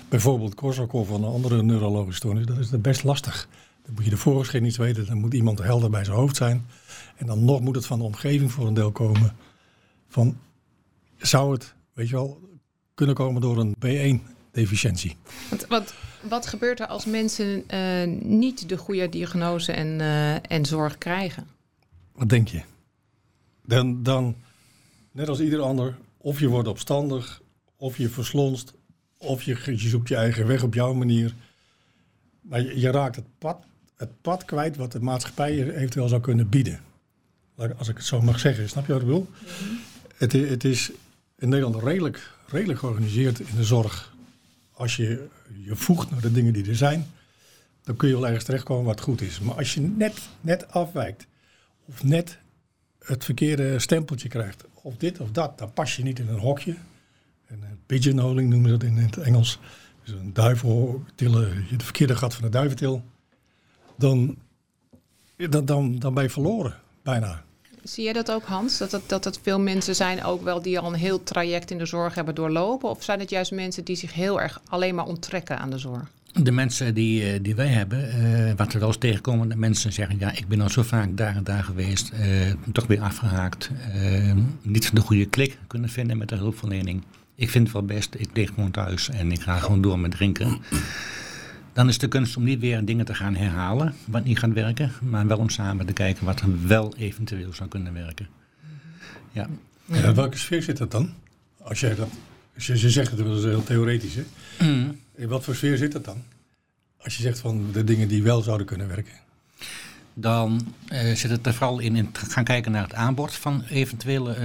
bijvoorbeeld 0.08 0.54
Korsakoff 0.54 1.10
of 1.10 1.16
een 1.16 1.24
andere 1.24 1.62
neurologische 1.62 2.16
stoornis. 2.16 2.46
Dat 2.46 2.58
is 2.58 2.70
best 2.80 3.04
lastig. 3.04 3.48
Dan 3.84 3.94
moet 3.94 4.04
je 4.04 4.10
de 4.10 4.16
voorgeschiedenis 4.16 4.76
weten, 4.76 5.06
dan 5.06 5.18
moet 5.18 5.34
iemand 5.34 5.58
helder 5.58 5.90
bij 5.90 6.04
zijn 6.04 6.16
hoofd 6.16 6.36
zijn. 6.36 6.66
En 7.16 7.26
dan 7.26 7.44
nog 7.44 7.60
moet 7.60 7.74
het 7.74 7.86
van 7.86 7.98
de 7.98 8.04
omgeving 8.04 8.52
voor 8.52 8.66
een 8.66 8.74
deel 8.74 8.92
komen. 8.92 9.36
Van, 10.08 10.38
zou 11.18 11.52
het, 11.52 11.74
weet 11.92 12.08
je 12.08 12.14
wel, 12.14 12.40
kunnen 13.04 13.24
komen 13.24 13.40
door 13.40 13.58
een 13.58 13.74
B1-deficiëntie. 14.20 15.16
Wat, 15.50 15.66
wat, 15.68 15.94
wat, 16.20 16.46
gebeurt 16.46 16.80
er 16.80 16.86
als 16.86 17.04
mensen 17.04 17.64
uh, 17.74 18.20
niet 18.22 18.68
de 18.68 18.76
goede 18.76 19.08
diagnose 19.08 19.72
en, 19.72 19.98
uh, 19.98 20.50
en 20.50 20.64
zorg 20.64 20.98
krijgen? 20.98 21.46
Wat 22.12 22.28
denk 22.28 22.48
je? 22.48 22.62
Dan, 23.66 24.02
dan, 24.02 24.36
net 25.12 25.28
als 25.28 25.40
ieder 25.40 25.60
ander, 25.60 25.98
of 26.16 26.40
je 26.40 26.48
wordt 26.48 26.68
opstandig, 26.68 27.42
of 27.76 27.96
je 27.96 28.08
verslonst, 28.08 28.74
of 29.18 29.42
je, 29.42 29.56
je 29.64 29.88
zoekt 29.88 30.08
je 30.08 30.16
eigen 30.16 30.46
weg 30.46 30.62
op 30.62 30.74
jouw 30.74 30.92
manier. 30.94 31.34
Maar 32.40 32.60
je, 32.60 32.80
je 32.80 32.90
raakt 32.90 33.16
het 33.16 33.26
pad, 33.38 33.64
het 33.96 34.20
pad 34.20 34.44
kwijt 34.44 34.76
wat 34.76 34.92
de 34.92 35.00
maatschappij 35.00 35.54
je 35.54 35.76
eventueel 35.76 36.08
zou 36.08 36.20
kunnen 36.20 36.48
bieden. 36.48 36.80
Als 37.78 37.88
ik 37.88 37.96
het 37.96 38.06
zo 38.06 38.20
mag 38.20 38.38
zeggen, 38.38 38.68
snap 38.68 38.86
je 38.86 38.92
wat 38.92 39.00
ik 39.00 39.06
bedoel? 39.06 39.28
Mm 39.28 39.46
-hmm. 39.58 39.78
het, 40.16 40.32
het 40.32 40.64
is 40.64 40.90
in 41.38 41.48
Nederland 41.48 41.82
redelijk 41.82 42.30
redelijk 42.52 42.78
georganiseerd 42.78 43.40
in 43.40 43.56
de 43.56 43.64
zorg. 43.64 44.14
Als 44.72 44.96
je 44.96 45.28
je 45.64 45.76
voegt 45.76 46.10
naar 46.10 46.20
de 46.20 46.32
dingen 46.32 46.52
die 46.52 46.68
er 46.68 46.76
zijn, 46.76 47.06
dan 47.82 47.96
kun 47.96 48.08
je 48.08 48.14
wel 48.14 48.26
ergens 48.26 48.44
terechtkomen 48.44 48.84
wat 48.84 49.00
goed 49.00 49.20
is. 49.20 49.40
Maar 49.40 49.54
als 49.54 49.74
je 49.74 49.80
net, 49.80 50.28
net 50.40 50.72
afwijkt, 50.72 51.26
of 51.84 52.04
net 52.04 52.38
het 52.98 53.24
verkeerde 53.24 53.78
stempeltje 53.78 54.28
krijgt, 54.28 54.64
of 54.72 54.96
dit 54.96 55.20
of 55.20 55.30
dat, 55.30 55.58
dan 55.58 55.72
pas 55.72 55.96
je 55.96 56.02
niet 56.02 56.18
in 56.18 56.28
een 56.28 56.38
hokje. 56.38 56.74
En 57.46 57.80
pigeonholing 57.86 58.50
noemen 58.50 58.70
ze 58.70 58.76
dat 58.76 58.88
in 58.88 58.96
het 58.96 59.16
Engels. 59.16 59.58
Dus 60.04 60.14
een 60.14 60.32
duivel 60.32 61.04
tillen, 61.14 61.66
je 61.70 61.76
de 61.76 61.84
verkeerde 61.84 62.16
gat 62.16 62.34
van 62.34 62.44
de 62.44 62.50
duiventil. 62.50 63.04
Dan, 63.96 64.36
dan, 65.36 65.64
dan, 65.64 65.98
dan 65.98 66.14
ben 66.14 66.22
je 66.22 66.30
verloren, 66.30 66.74
bijna. 67.02 67.44
Zie 67.84 68.04
jij 68.04 68.12
dat 68.12 68.30
ook, 68.30 68.44
Hans? 68.44 68.78
Dat 68.78 69.00
dat 69.06 69.24
het 69.24 69.38
veel 69.42 69.60
mensen 69.60 69.94
zijn 69.94 70.24
ook 70.24 70.42
wel 70.42 70.62
die 70.62 70.78
al 70.78 70.92
een 70.92 70.98
heel 70.98 71.22
traject 71.22 71.70
in 71.70 71.78
de 71.78 71.86
zorg 71.86 72.14
hebben 72.14 72.34
doorlopen? 72.34 72.88
Of 72.88 73.04
zijn 73.04 73.20
het 73.20 73.30
juist 73.30 73.52
mensen 73.52 73.84
die 73.84 73.96
zich 73.96 74.14
heel 74.14 74.40
erg 74.40 74.60
alleen 74.68 74.94
maar 74.94 75.06
onttrekken 75.06 75.58
aan 75.58 75.70
de 75.70 75.78
zorg? 75.78 76.10
De 76.32 76.50
mensen 76.50 76.94
die, 76.94 77.32
eh, 77.32 77.38
die 77.42 77.54
wij 77.54 77.66
hebben, 77.66 78.16
uh, 78.16 78.52
wat 78.56 78.72
we 78.72 78.78
wel 78.78 78.88
eens 78.88 78.98
tegenkomen, 78.98 79.48
de 79.48 79.56
mensen 79.56 79.92
zeggen: 79.92 80.18
Ja, 80.18 80.32
ik 80.36 80.48
ben 80.48 80.60
al 80.60 80.70
zo 80.70 80.82
vaak 80.82 81.16
daar 81.16 81.36
en 81.36 81.44
daar 81.44 81.64
geweest, 81.64 82.10
uh, 82.12 82.52
toch 82.72 82.86
weer 82.86 83.00
afgehaakt. 83.00 83.70
Niet 84.62 84.94
de 84.94 85.00
goede 85.00 85.26
klik 85.26 85.58
kunnen 85.66 85.90
vinden 85.90 86.18
met 86.18 86.28
de 86.28 86.36
hulpverlening. 86.36 87.02
Ik 87.34 87.50
vind 87.50 87.64
het 87.64 87.72
wel 87.72 87.84
best, 87.84 88.14
ik 88.18 88.28
lig 88.34 88.48
gewoon 88.54 88.70
thuis 88.70 89.08
en 89.08 89.32
ik 89.32 89.40
ga 89.40 89.58
gewoon 89.58 89.82
door 89.82 89.98
met 89.98 90.10
drinken. 90.10 90.60
Dan 91.72 91.88
is 91.88 91.98
de 91.98 92.08
kunst 92.08 92.36
om 92.36 92.44
niet 92.44 92.60
weer 92.60 92.84
dingen 92.84 93.04
te 93.04 93.14
gaan 93.14 93.34
herhalen 93.34 93.94
wat 94.04 94.24
niet 94.24 94.38
gaat 94.38 94.52
werken, 94.52 94.92
maar 95.02 95.26
wel 95.26 95.38
om 95.38 95.48
samen 95.48 95.86
te 95.86 95.92
kijken 95.92 96.24
wat 96.24 96.40
er 96.40 96.66
wel 96.66 96.94
eventueel 96.96 97.52
zou 97.52 97.68
kunnen 97.68 97.92
werken. 97.92 98.28
Ja. 99.32 99.48
ja 99.84 100.14
welke 100.14 100.38
sfeer 100.38 100.62
zit 100.62 100.76
dat 100.76 100.90
dan? 100.90 101.14
Als 101.62 101.80
jij 101.80 101.94
dat, 101.94 102.08
als 102.54 102.66
je, 102.66 102.90
zegt 102.90 103.10
het, 103.10 103.18
dat 103.18 103.38
is 103.38 103.44
heel 103.44 103.64
theoretisch. 103.64 104.14
Hè? 104.14 104.24
Mm. 104.66 105.00
In 105.14 105.28
wat 105.28 105.44
voor 105.44 105.54
sfeer 105.54 105.76
zit 105.76 105.92
dat 105.92 106.04
dan? 106.04 106.22
Als 106.96 107.16
je 107.16 107.22
zegt 107.22 107.38
van 107.38 107.66
de 107.72 107.84
dingen 107.84 108.08
die 108.08 108.22
wel 108.22 108.42
zouden 108.42 108.66
kunnen 108.66 108.88
werken. 108.88 109.14
Dan 110.14 110.60
uh, 110.92 110.98
zit 111.14 111.30
het 111.30 111.46
er 111.46 111.54
vooral 111.54 111.78
in, 111.78 111.96
in 111.96 112.08
gaan 112.12 112.44
kijken 112.44 112.72
naar 112.72 112.82
het 112.82 112.94
aanbod 112.94 113.32
van 113.32 113.62
eventueel 113.68 114.30
uh, 114.30 114.36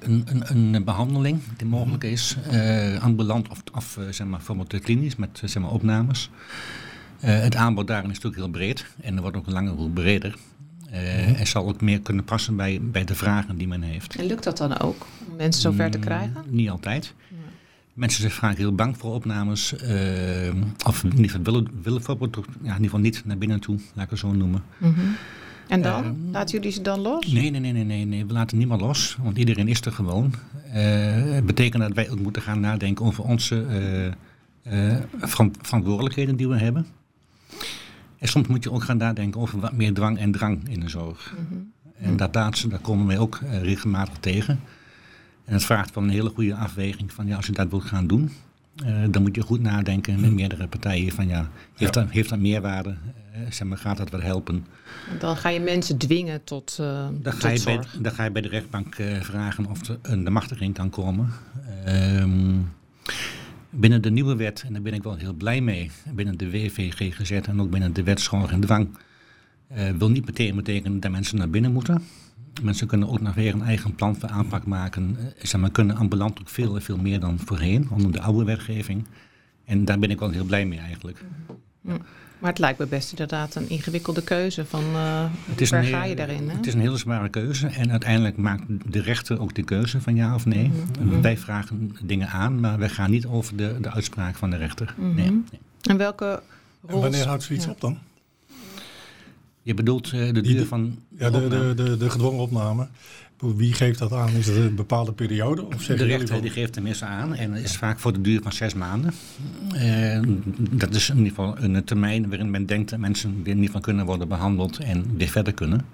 een, 0.00 0.26
een, 0.26 0.74
een, 0.74 0.84
behandeling 0.84 1.40
die 1.56 1.66
mogelijk 1.66 2.04
is. 2.04 2.36
Uh, 2.52 3.02
ambulant 3.02 3.48
of, 3.48 3.62
of 3.74 3.98
zeg 4.10 4.26
maar, 4.26 4.36
bijvoorbeeld 4.36 4.80
klinisch 4.80 5.16
met 5.16 5.42
zeg 5.44 5.62
maar, 5.62 5.70
opnames. 5.70 6.30
het 7.20 7.56
aanbod 7.56 7.86
daarin 7.86 8.10
is 8.10 8.14
natuurlijk 8.16 8.42
heel 8.42 8.52
breed 8.52 8.86
en 9.00 9.16
er 9.16 9.22
wordt 9.22 9.36
ook 9.36 9.50
langer 9.50 9.72
hoe 9.72 9.90
breder. 9.90 10.34
Uh, 10.94 11.40
en 11.40 11.46
zal 11.46 11.68
ook 11.68 11.80
meer 11.80 12.00
kunnen 12.00 12.24
passen 12.24 12.56
bij, 12.56 12.78
bij 12.82 13.04
de 13.04 13.14
vragen 13.14 13.56
die 13.56 13.68
men 13.68 13.82
heeft. 13.82 14.16
En 14.16 14.26
lukt 14.26 14.44
dat 14.44 14.56
dan 14.56 14.80
ook 14.80 15.06
om 15.28 15.36
mensen 15.36 15.62
zover 15.62 15.90
te 15.90 15.98
krijgen? 15.98 16.44
Mm, 16.46 16.56
niet 16.56 16.70
altijd. 16.70 17.14
Mensen 17.94 18.20
zijn 18.20 18.32
vaak 18.32 18.56
heel 18.56 18.74
bang 18.74 18.96
voor 18.96 19.14
opnames. 19.14 19.72
Uh, 19.72 20.52
of 20.86 21.04
in 21.04 21.10
ieder 21.10 21.30
geval 21.30 21.42
willen, 21.42 21.68
willen 21.82 21.98
bijvoorbeeld 21.98 22.34
ja, 22.36 22.42
in 22.58 22.64
ieder 22.64 22.82
geval 22.82 22.98
niet 22.98 23.22
naar 23.24 23.38
binnen 23.38 23.60
toe, 23.60 23.78
laat 23.94 24.04
ik 24.04 24.10
het 24.10 24.18
zo 24.18 24.32
noemen. 24.32 24.62
Mm 24.78 24.94
-hmm. 24.94 25.16
En 25.68 25.82
dan? 25.82 26.04
Uh, 26.04 26.10
laten 26.32 26.56
jullie 26.56 26.72
ze 26.72 26.80
dan 26.82 27.00
los? 27.00 27.26
Nee, 27.26 27.50
nee, 27.50 27.60
nee, 27.60 27.72
nee, 27.72 27.84
nee, 27.84 28.04
nee. 28.04 28.26
We 28.26 28.32
laten 28.32 28.58
niemand 28.58 28.80
los, 28.80 29.16
want 29.22 29.38
iedereen 29.38 29.68
is 29.68 29.80
er 29.80 29.92
gewoon. 29.92 30.34
Uh, 30.66 30.74
het 31.34 31.46
betekent 31.46 31.82
dat 31.82 31.92
wij 31.92 32.10
ook 32.10 32.18
moeten 32.18 32.42
gaan 32.42 32.60
nadenken 32.60 33.06
over 33.06 33.24
onze 33.24 33.66
verantwoordelijkheden 35.60 36.36
die 36.36 36.48
we 36.48 36.58
hebben. 36.58 36.86
En 38.18 38.28
soms 38.28 38.46
moet 38.46 38.64
je 38.64 38.72
ook 38.72 38.82
gaan 38.82 38.96
nadenken 38.96 39.40
over 39.40 39.60
wat 39.60 39.72
meer 39.72 39.94
dwang 39.94 40.18
en 40.18 40.32
drang 40.32 40.68
in 40.68 40.80
de 40.80 40.88
zorg. 40.88 41.34
Mm 41.38 41.46
-hmm. 41.48 41.72
En 41.96 42.16
dat 42.16 42.34
laatste, 42.34 42.68
daar 42.68 42.78
komen 42.78 43.06
wij 43.06 43.18
ook 43.18 43.40
regelmatig 43.62 44.16
tegen. 44.20 44.60
En 45.44 45.52
het 45.52 45.64
vraagt 45.64 45.94
wel 45.94 46.04
een 46.04 46.10
hele 46.10 46.28
goede 46.28 46.54
afweging 46.54 47.12
van 47.12 47.26
ja, 47.26 47.36
als 47.36 47.46
je 47.46 47.52
dat 47.52 47.70
wilt 47.70 47.84
gaan 47.84 48.06
doen, 48.06 48.30
uh, 48.84 49.04
dan 49.10 49.22
moet 49.22 49.34
je 49.34 49.42
goed 49.42 49.60
nadenken 49.60 50.20
met 50.20 50.32
meerdere 50.32 50.66
partijen 50.66 51.12
van 51.12 51.28
ja, 51.28 51.50
heeft, 51.74 51.94
ja. 51.94 52.00
Dat, 52.00 52.10
heeft 52.10 52.28
dat 52.28 52.38
meerwaarde? 52.38 52.88
Uh, 52.88 53.40
zeg 53.50 53.68
maar, 53.68 53.78
gaat 53.78 53.96
dat 53.96 54.10
wel 54.10 54.20
helpen? 54.20 54.66
Dan 55.18 55.36
ga 55.36 55.48
je 55.48 55.60
mensen 55.60 55.98
dwingen 55.98 56.44
tot, 56.44 56.78
uh, 56.80 56.86
dan 56.86 57.22
tot 57.22 57.34
ga 57.34 57.48
je 57.48 57.56
zorg. 57.56 57.92
Bij, 57.92 58.02
dan 58.02 58.12
ga 58.12 58.24
je 58.24 58.30
bij 58.30 58.42
de 58.42 58.48
rechtbank 58.48 58.94
vragen 59.20 59.66
of 59.66 59.88
er 59.88 59.98
een 60.02 60.24
de 60.24 60.30
machtiging 60.30 60.74
kan 60.74 60.90
komen. 60.90 61.28
Um, 61.88 62.72
binnen 63.70 64.02
de 64.02 64.10
nieuwe 64.10 64.36
wet, 64.36 64.62
en 64.66 64.72
daar 64.72 64.82
ben 64.82 64.92
ik 64.92 65.02
wel 65.02 65.16
heel 65.16 65.32
blij 65.32 65.60
mee, 65.60 65.90
binnen 66.12 66.38
de 66.38 66.50
WVG 66.50 67.16
gezet 67.16 67.46
en 67.46 67.60
ook 67.60 67.70
binnen 67.70 67.92
de 67.92 68.02
wet 68.02 68.20
schoon 68.20 68.50
en 68.50 68.60
dwang, 68.60 68.88
wil 69.98 70.10
niet 70.10 70.26
meteen 70.26 70.56
betekenen 70.56 71.00
dat 71.00 71.10
mensen 71.10 71.38
naar 71.38 71.50
binnen 71.50 71.72
moeten. 71.72 72.02
Mensen 72.62 72.86
kunnen 72.86 73.08
ook 73.08 73.20
nog 73.20 73.34
weer 73.34 73.54
een 73.54 73.62
eigen 73.62 73.94
plan 73.94 74.16
voor 74.16 74.28
aanpak 74.28 74.66
maken. 74.66 75.16
Zeg 75.42 75.60
maar, 75.60 75.70
kunnen 75.70 75.96
ambulant 75.96 76.40
ook 76.40 76.48
veel, 76.48 76.80
veel 76.80 76.96
meer 76.96 77.20
dan 77.20 77.38
voorheen, 77.44 77.88
onder 77.90 78.12
de 78.12 78.20
oude 78.20 78.44
wetgeving. 78.44 79.04
En 79.64 79.84
daar 79.84 79.98
ben 79.98 80.10
ik 80.10 80.18
wel 80.18 80.30
heel 80.30 80.44
blij 80.44 80.66
mee 80.66 80.78
eigenlijk. 80.78 81.24
Ja. 81.80 81.96
Maar 82.38 82.50
het 82.52 82.62
lijkt 82.62 82.78
me 82.78 82.86
best 82.86 83.10
inderdaad 83.10 83.54
een 83.54 83.68
ingewikkelde 83.68 84.22
keuze 84.22 84.64
van 84.64 84.84
uh, 84.84 85.24
het 85.44 85.60
is 85.60 85.70
waar 85.70 85.84
een, 85.84 85.88
ga 85.88 86.04
je 86.04 86.16
daarin? 86.16 86.48
Hè? 86.48 86.56
Het 86.56 86.66
is 86.66 86.74
een 86.74 86.80
hele 86.80 86.96
zware 86.96 87.28
keuze 87.28 87.66
en 87.66 87.90
uiteindelijk 87.90 88.36
maakt 88.36 88.62
de 88.86 89.00
rechter 89.00 89.40
ook 89.40 89.54
de 89.54 89.62
keuze 89.62 90.00
van 90.00 90.14
ja 90.14 90.34
of 90.34 90.46
nee. 90.46 90.68
Mm 90.68 91.08
-hmm. 91.10 91.22
Wij 91.22 91.38
vragen 91.38 91.96
dingen 92.02 92.28
aan, 92.28 92.60
maar 92.60 92.78
wij 92.78 92.88
gaan 92.88 93.10
niet 93.10 93.26
over 93.26 93.56
de, 93.56 93.76
de 93.80 93.90
uitspraak 93.90 94.36
van 94.36 94.50
de 94.50 94.56
rechter. 94.56 94.94
Mm 94.96 95.04
-hmm. 95.04 95.14
nee, 95.14 95.30
nee, 95.30 95.60
En 95.82 95.96
welke 95.96 96.42
rol... 96.86 96.96
En 96.96 97.02
wanneer 97.02 97.26
houdt 97.26 97.42
zoiets 97.42 97.64
ja. 97.64 97.70
op 97.70 97.80
dan? 97.80 97.98
Je 99.64 99.74
bedoelt 99.74 100.12
uh, 100.12 100.32
de 100.32 100.40
duur 100.40 100.66
van. 100.66 100.98
Ja, 101.18 101.30
de, 101.30 101.48
de, 101.48 101.72
de, 101.76 101.96
de, 101.96 102.10
gedwongen 102.10 102.40
opname. 102.40 102.88
Wie 103.38 103.72
geeft 103.72 103.98
dat 103.98 104.12
aan? 104.12 104.28
Is 104.28 104.46
het 104.46 104.56
een 104.56 104.74
bepaalde 104.74 105.12
periode? 105.12 105.64
Of 105.64 105.86
de 105.86 105.94
rechter 105.94 106.42
die 106.42 106.50
geeft 106.50 106.74
hem 106.74 106.86
eens 106.86 107.04
aan 107.04 107.34
en 107.34 107.54
is 107.54 107.76
vaak 107.76 107.98
voor 107.98 108.12
de 108.12 108.20
duur 108.20 108.42
van 108.42 108.52
zes 108.52 108.74
maanden. 108.74 109.12
Uh, 109.74 110.20
dat 110.70 110.94
is 110.94 111.10
in 111.10 111.16
ieder 111.16 111.30
geval 111.30 111.58
een 111.58 111.84
termijn 111.84 112.28
waarin 112.28 112.50
men 112.50 112.66
denkt 112.66 112.90
dat 112.90 112.98
mensen 112.98 113.42
weer 113.42 113.54
niet 113.54 113.70
van 113.70 113.80
kunnen 113.80 114.06
worden 114.06 114.28
behandeld 114.28 114.78
en 114.78 115.16
weer 115.16 115.28
verder 115.28 115.52
kunnen. 115.52 115.86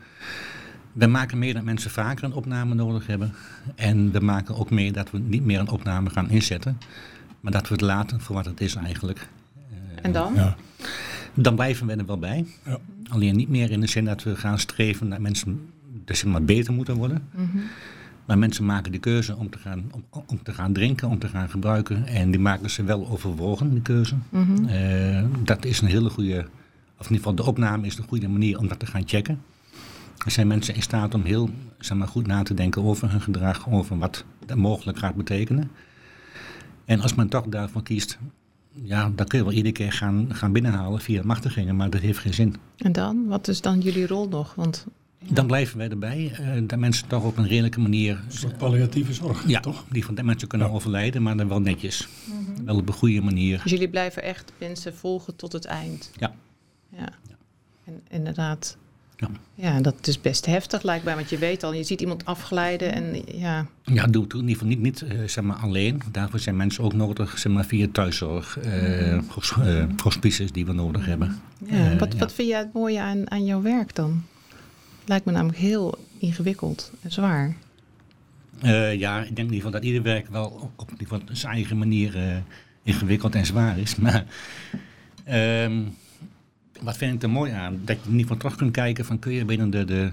We 0.92 1.06
maken 1.06 1.38
mee 1.38 1.52
dat 1.52 1.62
mensen 1.62 1.90
vaker 1.90 2.24
een 2.24 2.32
opname 2.32 2.74
nodig 2.74 3.06
hebben. 3.06 3.34
En 3.74 4.12
we 4.12 4.20
maken 4.20 4.56
ook 4.56 4.70
mee 4.70 4.92
dat 4.92 5.10
we 5.10 5.18
niet 5.18 5.44
meer 5.44 5.60
een 5.60 5.70
opname 5.70 6.10
gaan 6.10 6.30
inzetten. 6.30 6.78
Maar 7.40 7.52
dat 7.52 7.68
we 7.68 7.74
het 7.74 7.82
laten 7.82 8.20
voor 8.20 8.34
wat 8.34 8.44
het 8.44 8.60
is 8.60 8.74
eigenlijk. 8.74 9.28
En 10.02 10.12
dan? 10.12 10.34
Ja. 10.34 10.56
Dan 11.34 11.54
blijven 11.54 11.86
we 11.86 11.94
er 11.94 12.06
wel 12.06 12.18
bij. 12.18 12.46
Ja. 12.64 12.78
Alleen 13.08 13.36
niet 13.36 13.48
meer 13.48 13.70
in 13.70 13.80
de 13.80 13.86
zin 13.86 14.04
dat 14.04 14.22
we 14.22 14.36
gaan 14.36 14.58
streven 14.58 15.08
naar 15.08 15.20
mensen 15.20 15.60
dus 16.04 16.24
maar 16.24 16.42
beter 16.42 16.72
moeten 16.72 16.96
worden. 16.96 17.28
Mhm. 17.34 17.58
Maar 18.26 18.38
mensen 18.38 18.64
maken 18.64 18.92
de 18.92 18.98
keuze 18.98 19.36
om 19.36 19.50
te, 19.50 19.58
gaan, 19.58 19.90
om, 19.90 20.04
om, 20.26 20.42
te 20.42 20.52
gaan 20.52 20.72
drinken, 20.72 21.08
om 21.08 21.18
te 21.18 21.28
gaan 21.28 21.50
gebruiken. 21.50 22.06
En 22.06 22.30
die 22.30 22.40
maken 22.40 22.70
ze 22.70 22.84
wel 22.84 23.08
overwogen, 23.08 23.70
die 23.70 23.82
keuze. 23.82 24.14
Mhm. 24.28 24.64
Eh, 24.64 25.24
dat 25.44 25.64
is 25.64 25.80
een 25.80 25.88
hele 25.88 26.10
goede, 26.10 26.38
of 26.98 27.06
in 27.06 27.12
ieder 27.12 27.16
geval 27.16 27.34
de 27.34 27.44
opname 27.44 27.86
is 27.86 27.98
een 27.98 28.08
goede 28.08 28.28
manier 28.28 28.58
om 28.58 28.68
dat 28.68 28.78
te 28.78 28.86
gaan 28.86 29.02
checken. 29.06 29.42
Er 30.24 30.30
zijn 30.30 30.46
mensen 30.46 30.74
in 30.74 30.82
staat 30.82 31.14
om 31.14 31.22
heel 31.22 31.50
zeg 31.78 31.98
maar, 31.98 32.08
goed 32.08 32.26
na 32.26 32.42
te 32.42 32.54
denken 32.54 32.82
over 32.82 33.10
hun 33.10 33.20
gedrag, 33.20 33.70
over 33.70 33.98
wat 33.98 34.24
dat 34.46 34.56
mogelijk 34.56 34.98
gaat 34.98 35.14
betekenen. 35.14 35.70
En 36.84 37.00
als 37.00 37.14
men 37.14 37.28
toch 37.28 37.46
daarvoor 37.46 37.82
kiest, 37.82 38.18
ja, 38.72 39.10
dan 39.14 39.26
kun 39.26 39.38
je 39.38 39.44
wel 39.44 39.52
iedere 39.52 39.74
keer 39.74 39.92
gaan, 39.92 40.34
gaan 40.34 40.52
binnenhalen 40.52 41.00
via 41.00 41.22
machtigingen, 41.24 41.76
maar 41.76 41.90
dat 41.90 42.00
heeft 42.00 42.18
geen 42.18 42.34
zin. 42.34 42.56
En 42.76 42.92
dan? 42.92 43.26
Wat 43.26 43.48
is 43.48 43.60
dan 43.60 43.80
jullie 43.80 44.06
rol 44.06 44.28
nog? 44.28 44.54
Want, 44.54 44.86
Dan 45.28 45.46
blijven 45.46 45.78
wij 45.78 45.88
erbij, 45.88 46.32
uh, 46.40 46.68
dat 46.68 46.78
mensen 46.78 47.08
toch 47.08 47.24
op 47.24 47.36
een 47.36 47.46
redelijke 47.46 47.80
manier... 47.80 48.12
Een 48.26 48.32
soort 48.32 48.58
palliatieve 48.58 49.12
zorg, 49.12 49.48
ja, 49.48 49.60
toch? 49.60 49.84
die 49.90 50.04
van 50.04 50.14
de 50.14 50.22
mensen 50.22 50.48
kunnen 50.48 50.70
overlijden, 50.70 51.22
maar 51.22 51.36
dan 51.36 51.48
wel 51.48 51.60
netjes. 51.60 52.08
Mhm. 52.24 52.64
Wel 52.64 52.76
op 52.76 52.88
een 52.88 52.94
goede 52.94 53.20
manier. 53.20 53.60
Dus 53.62 53.72
jullie 53.72 53.88
blijven 53.88 54.22
echt 54.22 54.52
mensen 54.58 54.94
volgen 54.94 55.36
tot 55.36 55.52
het 55.52 55.64
eind? 55.64 56.10
Ja. 56.16 56.34
Ja. 56.88 57.08
En 57.84 58.00
inderdaad, 58.08 58.76
ja. 59.20 59.28
ja, 59.54 59.80
dat 59.80 60.06
is 60.06 60.20
best 60.20 60.46
heftig 60.46 60.82
lijkt 60.82 61.04
mij, 61.04 61.14
want 61.14 61.30
je 61.30 61.38
weet 61.38 61.62
al, 61.62 61.72
je 61.72 61.84
ziet 61.84 62.00
iemand 62.00 62.24
afglijden 62.24 62.92
en 62.92 63.22
ja. 63.38 63.66
Ja, 63.84 64.06
doe 64.06 64.22
het 64.22 64.32
in 64.32 64.38
ieder 64.38 64.52
geval 64.52 64.68
niet, 64.68 64.80
niet 64.80 65.00
uh, 65.00 65.28
zeg 65.28 65.44
maar 65.44 65.56
alleen. 65.56 66.02
Daarvoor 66.12 66.38
zijn 66.38 66.56
mensen 66.56 66.84
ook 66.84 66.92
nodig, 66.92 67.38
zeg 67.38 67.52
maar 67.52 67.64
via 67.64 67.86
thuiszorg, 67.92 68.58
uh, 68.64 69.12
uh, 69.12 69.84
hospices 70.02 70.52
die 70.52 70.66
we 70.66 70.72
nodig 70.72 71.06
hebben. 71.06 71.40
Ja, 71.66 71.96
wat, 71.96 72.14
wat 72.14 72.32
vind 72.32 72.48
jij 72.48 72.58
het 72.58 72.72
mooie 72.72 73.00
aan, 73.00 73.30
aan 73.30 73.44
jouw 73.44 73.62
werk 73.62 73.94
dan? 73.94 74.22
Lijkt 75.04 75.24
me 75.24 75.32
namelijk 75.32 75.58
heel 75.58 75.98
ingewikkeld 76.18 76.92
en 77.00 77.12
zwaar. 77.12 77.56
ja, 78.96 79.20
ik 79.20 79.36
denk 79.36 79.48
in 79.48 79.54
ieder 79.54 79.56
geval 79.56 79.70
dat 79.70 79.84
ieder 79.84 80.02
werk 80.02 80.28
wel 80.28 80.70
op, 80.76 80.90
op 81.10 81.22
zijn 81.32 81.52
eigen 81.54 81.78
manier 81.78 82.42
ingewikkeld 82.82 83.34
en 83.34 83.46
zwaar 83.46 83.78
is. 83.78 83.96
Maar 84.04 84.24
ehm, 85.24 85.82
wat 86.82 86.96
vind 86.96 87.14
ik 87.14 87.22
er 87.22 87.30
mooi 87.30 87.52
aan? 87.52 87.80
Dat 87.84 87.96
je 87.96 88.02
in 88.04 88.10
ieder 88.10 88.20
geval 88.20 88.36
terug 88.36 88.56
kunt 88.56 88.72
kijken 88.72 89.04
van 89.04 89.18
kun 89.18 89.32
je 89.32 89.44
binnen 89.44 89.70
de, 89.70 89.84
de, 89.84 90.12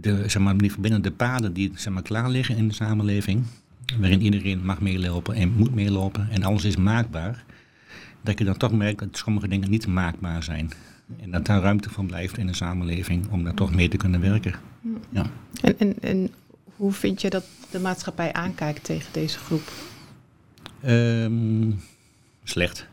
de, 0.00 0.28
zeg 0.28 0.42
maar, 0.42 0.56
binnen 0.56 1.02
de 1.02 1.10
paden 1.10 1.52
die 1.52 1.72
zeg 1.74 1.92
maar, 1.92 2.02
klaar 2.02 2.30
liggen 2.30 2.56
in 2.56 2.68
de 2.68 2.74
samenleving, 2.74 3.44
waarin 3.98 4.22
iedereen 4.22 4.64
mag 4.64 4.80
meelopen 4.80 5.34
en 5.34 5.52
moet 5.52 5.74
meelopen 5.74 6.30
en 6.30 6.42
alles 6.42 6.64
is 6.64 6.76
maakbaar, 6.76 7.44
dat 8.20 8.38
je 8.38 8.44
dan 8.44 8.56
toch 8.56 8.72
merkt 8.72 8.98
dat 8.98 9.08
sommige 9.16 9.48
dingen 9.48 9.70
niet 9.70 9.86
maakbaar 9.86 10.42
zijn. 10.42 10.70
En 11.20 11.30
dat 11.30 11.46
daar 11.46 11.62
ruimte 11.62 11.90
voor 11.90 12.04
blijft 12.04 12.38
in 12.38 12.46
de 12.46 12.54
samenleving 12.54 13.28
om 13.30 13.44
daar 13.44 13.54
toch 13.54 13.74
mee 13.74 13.88
te 13.88 13.96
kunnen 13.96 14.20
werken. 14.20 14.54
Ja. 15.08 15.26
En, 15.62 15.78
en, 15.78 15.94
en 16.00 16.30
hoe 16.76 16.92
vind 16.92 17.20
je 17.20 17.30
dat 17.30 17.44
de 17.70 17.80
maatschappij 17.80 18.32
aankijkt 18.32 18.84
tegen 18.84 19.12
deze 19.12 19.38
groep? 19.38 19.72
Um, 20.86 21.80
slecht. 22.44 22.88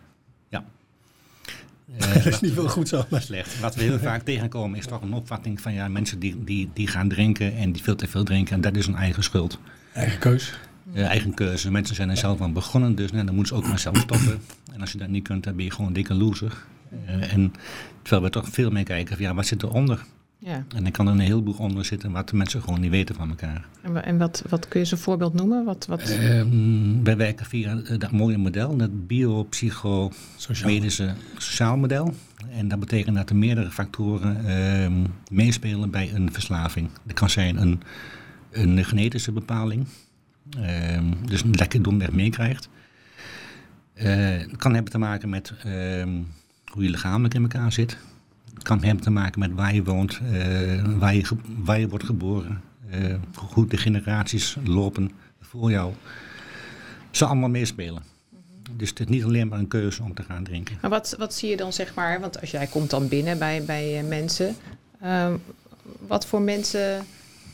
Uh, 1.92 2.14
dat 2.14 2.26
is 2.26 2.40
niet 2.40 2.54
veel 2.54 2.70
goed 2.70 2.88
zo. 2.88 3.06
Slecht. 3.12 3.60
Wat 3.60 3.76
we 3.76 3.84
heel 3.84 4.00
vaak 4.00 4.22
tegenkomen 4.22 4.78
is 4.80 4.86
toch 4.86 5.02
een 5.02 5.14
opvatting 5.14 5.62
van 5.62 5.74
ja, 5.74 5.88
mensen 5.88 6.20
die, 6.20 6.44
die, 6.44 6.70
die 6.74 6.88
gaan 6.88 7.10
drinken 7.10 7.56
en 7.56 7.72
die 7.72 7.84
veel 7.84 7.96
te 7.96 8.08
veel 8.08 8.24
drinken 8.24 8.56
en 8.56 8.62
dat 8.62 8.76
is 8.76 8.88
een 8.88 8.96
eigen 8.96 9.24
schuld. 9.24 9.60
Eigen 9.94 10.20
keus. 10.20 10.54
Uh, 10.94 11.06
eigen 11.06 11.34
keuze. 11.34 11.72
Mensen 11.72 11.96
zijn 11.96 12.10
er 12.10 12.18
zelf 12.18 12.42
aan 12.42 12.54
begonnen, 12.54 12.96
dus 12.96 13.12
nou, 13.12 13.26
dan 13.26 13.36
moeten 13.36 13.56
ze 13.56 13.62
ook 13.62 13.68
maar 13.68 13.80
zelf 13.80 13.98
stoppen. 13.98 14.42
En 14.74 14.82
als 14.82 14.92
je 14.92 14.98
dat 14.98 15.08
niet 15.08 15.24
kunt, 15.24 15.44
dan 15.44 15.56
ben 15.56 15.66
je 15.66 15.72
gewoon 15.72 15.88
een 15.88 15.94
dikke 15.94 16.14
loser. 16.14 16.66
Uh, 16.92 17.34
en 17.34 17.54
terwijl 18.02 18.24
we 18.24 18.30
toch 18.30 18.48
veel 18.50 18.72
meer 18.72 18.84
kijken 18.84 19.16
van 19.16 19.26
ja, 19.26 19.34
wat 19.34 19.46
zit 19.46 19.64
eronder? 19.64 20.06
Ja. 20.40 20.66
En 20.76 20.84
dan 20.84 20.92
kan 20.92 21.08
er 21.08 21.14
een 21.14 21.20
heleboel 21.20 21.56
onder 21.58 21.86
zitten 21.86 22.12
wat 22.12 22.30
de 22.30 22.36
mensen 22.36 22.62
gewoon 22.62 22.80
niet 22.80 22.92
weten 22.92 23.16
van 23.16 23.30
elkaar. 23.30 23.66
En, 24.04 24.18
wat, 24.18 24.44
wat 24.50 24.68
kun 24.68 24.80
je 24.80 24.88
een 24.92 24.98
voorbeeld 24.98 25.34
noemen? 25.34 25.66
Wat, 25.66 25.86
wat... 25.86 26.02
Ehm, 26.02 27.04
wij 27.04 27.18
werken 27.18 27.46
via 27.46 27.76
dat 27.76 28.12
mooie 28.12 28.38
model, 28.38 28.78
dat 28.78 29.08
biopsycho-medische 29.08 31.14
sociaal 31.38 31.78
model. 31.78 32.14
En 32.50 32.68
dat 32.68 32.80
betekent 32.80 33.16
dat 33.16 33.30
er 33.30 33.36
meerdere 33.36 33.72
factoren 33.72 34.46
uh, 34.46 34.88
meespelen 35.32 35.90
bij 35.90 36.14
een 36.14 36.34
verslaving. 36.34 36.90
Dat 37.04 37.16
kan 37.16 37.30
zijn 37.30 37.62
een, 37.62 37.82
een 38.52 38.86
genetische 38.86 39.32
bepaling, 39.32 39.88
uh, 40.58 41.00
dus 41.26 41.44
een 41.44 41.56
lekker 41.56 41.82
domweg 41.82 42.12
meekrijgt. 42.12 42.70
Uh, 43.96 44.04
het 44.38 44.58
kan 44.58 44.74
hebben 44.74 44.92
te 44.92 44.98
maken 44.98 45.30
met 45.30 45.54
hoe 46.72 46.84
je 46.84 46.90
lichamelijk 46.90 47.34
in 47.34 47.42
elkaar 47.42 47.72
zit 47.72 47.98
kan 48.62 48.84
hebben 48.84 49.04
te 49.04 49.10
maken 49.10 49.40
met 49.40 49.54
waar 49.54 49.76
je 49.76 49.84
woont, 49.84 50.20
uh, 50.24 50.84
waar, 50.98 51.16
je, 51.16 51.26
waar 51.58 51.80
je 51.80 51.88
wordt 51.88 52.06
geboren, 52.06 52.62
uh, 52.94 53.16
hoe 53.36 53.68
de 53.68 53.78
generaties 53.78 54.58
lopen 54.64 55.12
voor 55.42 55.72
jou. 55.72 55.94
Ze 57.12 57.26
allemaal 57.26 57.50
meespelen. 57.50 58.04
Dus 58.72 58.90
het 58.90 59.00
is 59.00 59.06
niet 59.06 59.24
alleen 59.24 59.48
maar 59.48 59.60
een 59.60 59.68
keuze 59.68 60.04
om 60.04 60.14
te 60.14 60.24
gaan 60.24 60.44
drinken. 60.44 60.78
Maar 60.82 60.90
wat, 60.90 61.16
wat 61.18 61.34
zie 61.34 61.50
je 61.50 61.58
dan, 61.58 61.74
zeg 61.74 61.96
maar, 61.96 62.20
want 62.20 62.42
als 62.42 62.52
jij 62.52 62.68
komt 62.68 62.90
dan 62.90 63.08
binnen 63.08 63.38
bij, 63.38 63.64
bij 63.64 64.02
uh, 64.04 64.08
mensen, 64.08 64.56
wat 66.08 66.26
voor 66.26 66.42
mensen, 66.42 67.06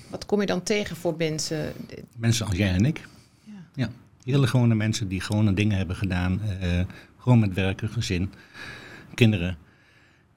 wat 0.10 0.26
kom 0.26 0.40
je 0.40 0.46
dan 0.46 0.64
tegen 0.64 0.96
voor 0.96 1.16
mensen? 1.18 1.74
Mensen 2.16 2.46
als 2.46 2.56
jij 2.56 2.74
en 2.74 2.86
ik. 2.86 3.02
Ja. 3.44 3.54
ja. 3.76 3.90
Hele 4.24 4.48
gewone 4.48 4.76
mensen 4.76 5.08
die 5.08 5.22
gewone 5.22 5.54
dingen 5.54 5.78
hebben 5.78 5.96
gedaan, 5.96 6.42
gewoon 7.18 7.40
met 7.40 7.54
werken, 7.54 7.90
gezin, 7.90 8.32
kinderen. 9.14 9.58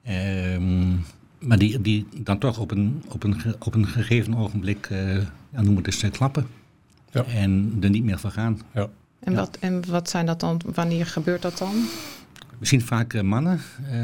Um, 0.09 1.05
maar 1.39 1.57
die, 1.57 1.81
die 1.81 2.07
dan 2.23 2.37
toch 2.37 2.59
op 2.59 2.71
een, 2.71 3.03
op 3.07 3.23
een, 3.23 3.41
op 3.59 3.75
een 3.75 3.87
gegeven 3.87 4.35
ogenblik, 4.35 4.89
uh, 4.91 5.15
ja, 5.49 5.61
noem 5.61 5.75
het 5.75 5.85
eens, 5.85 6.03
uh, 6.03 6.11
klappen. 6.11 6.47
Ja. 7.11 7.23
En 7.23 7.77
er 7.81 7.89
niet 7.89 8.03
meer 8.03 8.19
van 8.19 8.31
gaan. 8.31 8.61
Ja. 8.73 8.89
En, 9.19 9.35
wat, 9.35 9.57
en 9.59 9.89
wat 9.89 10.09
zijn 10.09 10.25
dat 10.25 10.39
dan, 10.39 10.61
wanneer 10.73 11.05
gebeurt 11.05 11.41
dat 11.41 11.57
dan? 11.57 11.73
We 12.59 12.65
zien 12.65 12.81
vaak 12.81 13.13
uh, 13.13 13.21
mannen, 13.21 13.59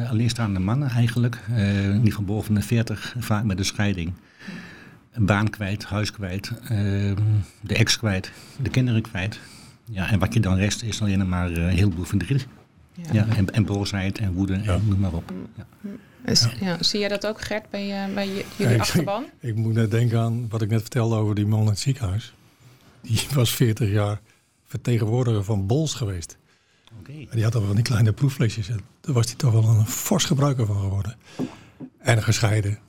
alleenstaande 0.10 0.60
mannen 0.60 0.90
eigenlijk, 0.90 1.40
in 1.56 1.94
ieder 1.94 2.10
geval 2.10 2.24
boven 2.26 2.54
de 2.54 2.62
40, 2.62 3.16
vaak 3.20 3.44
met 3.44 3.60
een 3.60 3.66
scheiding. 3.66 4.14
Een 5.12 5.26
baan 5.26 5.50
kwijt, 5.50 5.84
huis 5.84 6.12
kwijt, 6.12 6.52
ehm, 6.64 7.16
de 7.62 7.76
ex 7.76 7.98
kwijt, 7.98 8.32
de 8.62 8.70
kinderen 8.70 9.02
kwijt. 9.02 9.40
Ja, 9.86 10.12
en 10.12 10.20
wat 10.20 10.34
je 10.34 10.40
dan 10.40 10.56
rest 10.56 10.82
is 10.82 11.02
alleen 11.02 11.30
maar 11.30 11.52
een 11.52 11.70
heleboel 11.70 12.06
verdriet. 12.06 12.48
Ja. 13.12 13.28
en, 13.28 13.54
en 13.54 13.66
boosheid 13.66 14.18
en 14.18 14.34
woede 14.34 14.54
en 14.54 14.88
noem 14.88 15.00
maar 15.00 15.14
op. 15.14 15.34
Ja. 15.56 15.66
ja. 16.60 16.84
Zie 16.84 17.00
jij 17.00 17.10
dat 17.10 17.28
ook, 17.28 17.42
Gert, 17.42 17.70
bij, 17.70 18.08
uh, 18.08 18.14
bij 18.14 18.46
jullie 18.58 18.80
achterban? 18.80 19.24
Ik, 19.24 19.50
ik, 19.50 19.56
moet 19.56 19.74
net 19.74 19.92
denken 19.92 20.20
aan 20.20 20.50
wat 20.50 20.62
ik 20.62 20.70
net 20.70 20.82
vertelde 20.82 21.16
over 21.16 21.36
die 21.36 21.46
man 21.46 21.62
in 21.62 21.68
het 21.68 21.80
ziekenhuis. 21.80 22.34
Die 23.02 23.28
was 23.34 23.56
40 23.56 23.90
jaar 23.90 24.22
vertegenwoordiger 24.66 25.44
van 25.44 25.68
Bols 25.68 25.94
geweest. 25.94 26.38
Okay. 27.00 27.28
En 27.30 27.36
die 27.36 27.44
had 27.44 27.56
al 27.56 27.62
van 27.62 27.76
die 27.76 27.84
kleine 27.84 28.14
proefflesjes. 28.14 28.68
Daar 29.02 29.14
was 29.14 29.26
hij 29.26 29.36
toch 29.36 29.52
wel 29.52 29.64
een 29.64 29.86
fors 29.86 30.26
gebruiker 30.26 30.66
van 30.66 30.80
geworden. 30.80 31.16
En 31.98 32.24
gescheiden. 32.24 32.80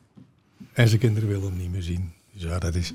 En 0.73 0.88
zijn 0.88 1.01
kinderen 1.01 1.29
wilden 1.29 1.49
hem 1.49 1.59
niet 1.59 1.71
meer 1.71 1.83
zien. 1.83 2.12
Dus 2.33 2.43
ja, 2.43 2.59
dat 2.59 2.75
is, 2.75 2.93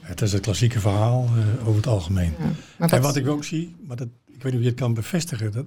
het 0.00 0.20
is 0.20 0.32
het 0.32 0.42
klassieke 0.42 0.80
verhaal 0.80 1.28
uh, 1.36 1.60
over 1.60 1.76
het 1.76 1.86
algemeen. 1.86 2.34
Ja, 2.78 2.88
en 2.88 3.02
wat 3.02 3.16
ik 3.16 3.28
ook 3.28 3.44
zie, 3.44 3.74
maar 3.86 3.96
dat, 3.96 4.08
ik 4.26 4.42
weet 4.42 4.44
niet 4.44 4.54
of 4.54 4.60
je 4.60 4.68
het 4.68 4.78
kan 4.78 4.94
bevestigen... 4.94 5.52
dat 5.52 5.66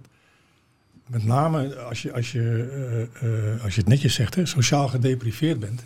met 1.08 1.26
name 1.26 1.76
als 1.76 2.02
je, 2.02 2.14
als 2.14 2.32
je, 2.32 3.10
uh, 3.22 3.30
uh, 3.30 3.64
als 3.64 3.76
je 3.76 3.80
het 3.80 3.90
netjes 3.90 4.14
zegt, 4.14 4.36
hè, 4.36 4.46
sociaal 4.46 4.88
gedepriveerd 4.88 5.60
bent. 5.60 5.84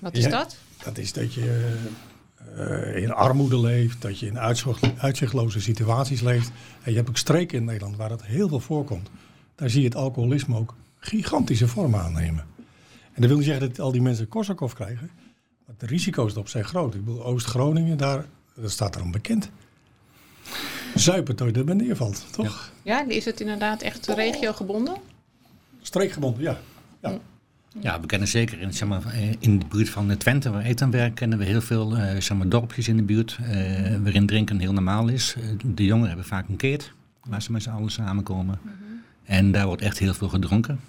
Wat 0.00 0.16
is 0.16 0.28
dat? 0.28 0.56
Dat 0.84 0.98
is 0.98 1.12
dat 1.12 1.34
je 1.34 1.76
uh, 2.58 3.02
in 3.02 3.12
armoede 3.12 3.60
leeft, 3.60 4.02
dat 4.02 4.18
je 4.18 4.26
in 4.26 4.38
uitzichtloze 4.98 5.60
situaties 5.60 6.20
leeft. 6.20 6.50
En 6.82 6.90
je 6.90 6.96
hebt 6.96 7.08
ook 7.08 7.16
streken 7.16 7.58
in 7.58 7.64
Nederland 7.64 7.96
waar 7.96 8.08
dat 8.08 8.24
heel 8.24 8.48
veel 8.48 8.60
voorkomt. 8.60 9.10
Daar 9.54 9.70
zie 9.70 9.80
je 9.80 9.88
het 9.88 9.96
alcoholisme 9.96 10.56
ook 10.56 10.74
gigantische 10.98 11.68
vormen 11.68 12.00
aannemen. 12.00 12.44
En 13.12 13.20
dat 13.20 13.28
wil 13.28 13.36
niet 13.36 13.46
zeggen 13.46 13.68
dat 13.68 13.80
al 13.80 13.92
die 13.92 14.02
mensen 14.02 14.28
Korsakoff 14.28 14.74
krijgen. 14.74 15.10
Maar 15.66 15.74
de 15.78 15.86
risico's 15.86 16.32
erop 16.32 16.48
zijn 16.48 16.64
groot. 16.64 16.94
Ik 16.94 17.04
bedoel, 17.04 17.24
Oost-Groningen, 17.24 17.96
daar, 17.96 18.24
dat 18.54 18.70
staat 18.70 18.96
erom 18.96 19.10
bekend 19.10 19.50
zuipen 20.94 21.36
tot 21.36 21.56
er 21.56 21.76
neervalt, 21.76 22.26
toch? 22.30 22.72
Ja. 22.82 23.04
is 23.08 23.24
het 23.24 23.40
inderdaad 23.40 23.82
echt 23.82 24.06
regiogebonden? 24.06 24.94
Streekgebonden, 25.82 26.42
ja. 26.42 26.58
ja. 27.00 27.10
Hm. 27.10 27.18
Ja, 27.80 28.00
we 28.00 28.06
kennen 28.06 28.28
zeker 28.28 28.60
in, 28.60 28.72
zeg 28.72 28.88
maar, 28.88 29.02
in 29.38 29.58
de 29.58 29.64
buurt 29.68 29.88
van 29.88 30.16
Twente, 30.16 30.50
waar 30.50 30.66
ik 30.66 30.78
dan 30.78 30.90
werk, 30.90 31.14
kennen 31.14 31.38
we 31.38 31.44
heel 31.44 31.60
veel 31.60 31.96
uh, 31.96 32.02
zeg 32.18 32.36
maar, 32.36 32.48
dorpjes 32.48 32.88
in 32.88 32.96
de 32.96 33.02
buurt 33.02 33.38
uh, 33.40 33.46
waarin 34.02 34.26
drinken 34.26 34.58
heel 34.58 34.72
normaal 34.72 35.08
is. 35.08 35.34
de 35.64 35.84
jongeren 35.84 36.08
hebben 36.08 36.26
vaak 36.26 36.48
een 36.48 36.56
keert 36.56 36.92
waar 37.24 37.42
ze 37.42 37.52
met 37.52 37.62
z'n 37.62 37.70
allen 37.70 37.90
samenkomen. 37.90 38.58
Mhm. 38.62 38.72
En 39.24 39.52
daar 39.52 39.66
wordt 39.66 39.82
echt 39.82 39.98
heel 39.98 40.14
veel 40.14 40.28
gedronken. 40.28 40.80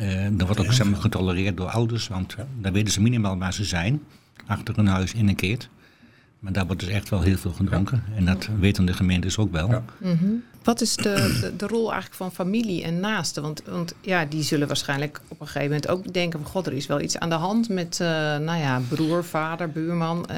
Uh, 0.00 0.26
dat 0.32 0.46
wordt 0.46 0.60
ook 0.60 0.72
zeg 0.72 0.90
maar, 0.90 1.00
getolereerd 1.00 1.56
door 1.56 1.68
ouders, 1.68 2.08
want 2.08 2.36
daar 2.60 2.72
weten 2.72 2.92
ze 2.92 3.02
minimaal 3.02 3.38
waar 3.38 3.54
ze 3.54 3.64
zijn. 3.64 4.02
Achter 4.46 4.76
hun 4.76 4.86
huis 4.86 5.14
in 5.14 5.28
een 5.28 5.34
keert. 5.34 5.68
Maar 6.42 6.52
daar 6.52 6.66
wordt 6.66 6.80
dus 6.80 6.90
echt 6.90 7.08
wel 7.08 7.22
heel 7.22 7.36
veel 7.36 7.52
gedronken. 7.52 8.02
En 8.16 8.24
dat 8.24 8.48
weten 8.58 8.84
de 8.84 8.92
gemeentes 8.92 9.38
ook 9.38 9.52
wel. 9.52 9.68
Ja. 9.70 9.82
Mhm. 9.98 10.30
Wat 10.62 10.80
is 10.80 10.96
de, 10.96 11.52
de, 11.56 11.66
rol 11.66 11.92
eigenlijk 11.92 12.14
van 12.14 12.32
familie 12.32 12.82
en 12.82 13.00
naasten? 13.00 13.42
Want, 13.42 13.62
want 13.68 13.94
ja, 14.00 14.24
die 14.24 14.42
zullen 14.42 14.66
waarschijnlijk 14.66 15.20
op 15.28 15.40
een 15.40 15.46
gegeven 15.46 15.68
moment 15.68 15.88
ook 15.88 16.12
denken 16.12 16.40
van... 16.40 16.48
God, 16.48 16.66
er 16.66 16.72
is 16.72 16.86
wel 16.86 17.00
iets 17.00 17.18
aan 17.18 17.28
de 17.28 17.34
hand 17.34 17.68
met 17.68 17.98
uh, 18.02 18.08
nou 18.38 18.58
ja, 18.58 18.80
broer, 18.88 19.24
vader, 19.24 19.70
buurman. 19.70 20.28
Uh, 20.30 20.36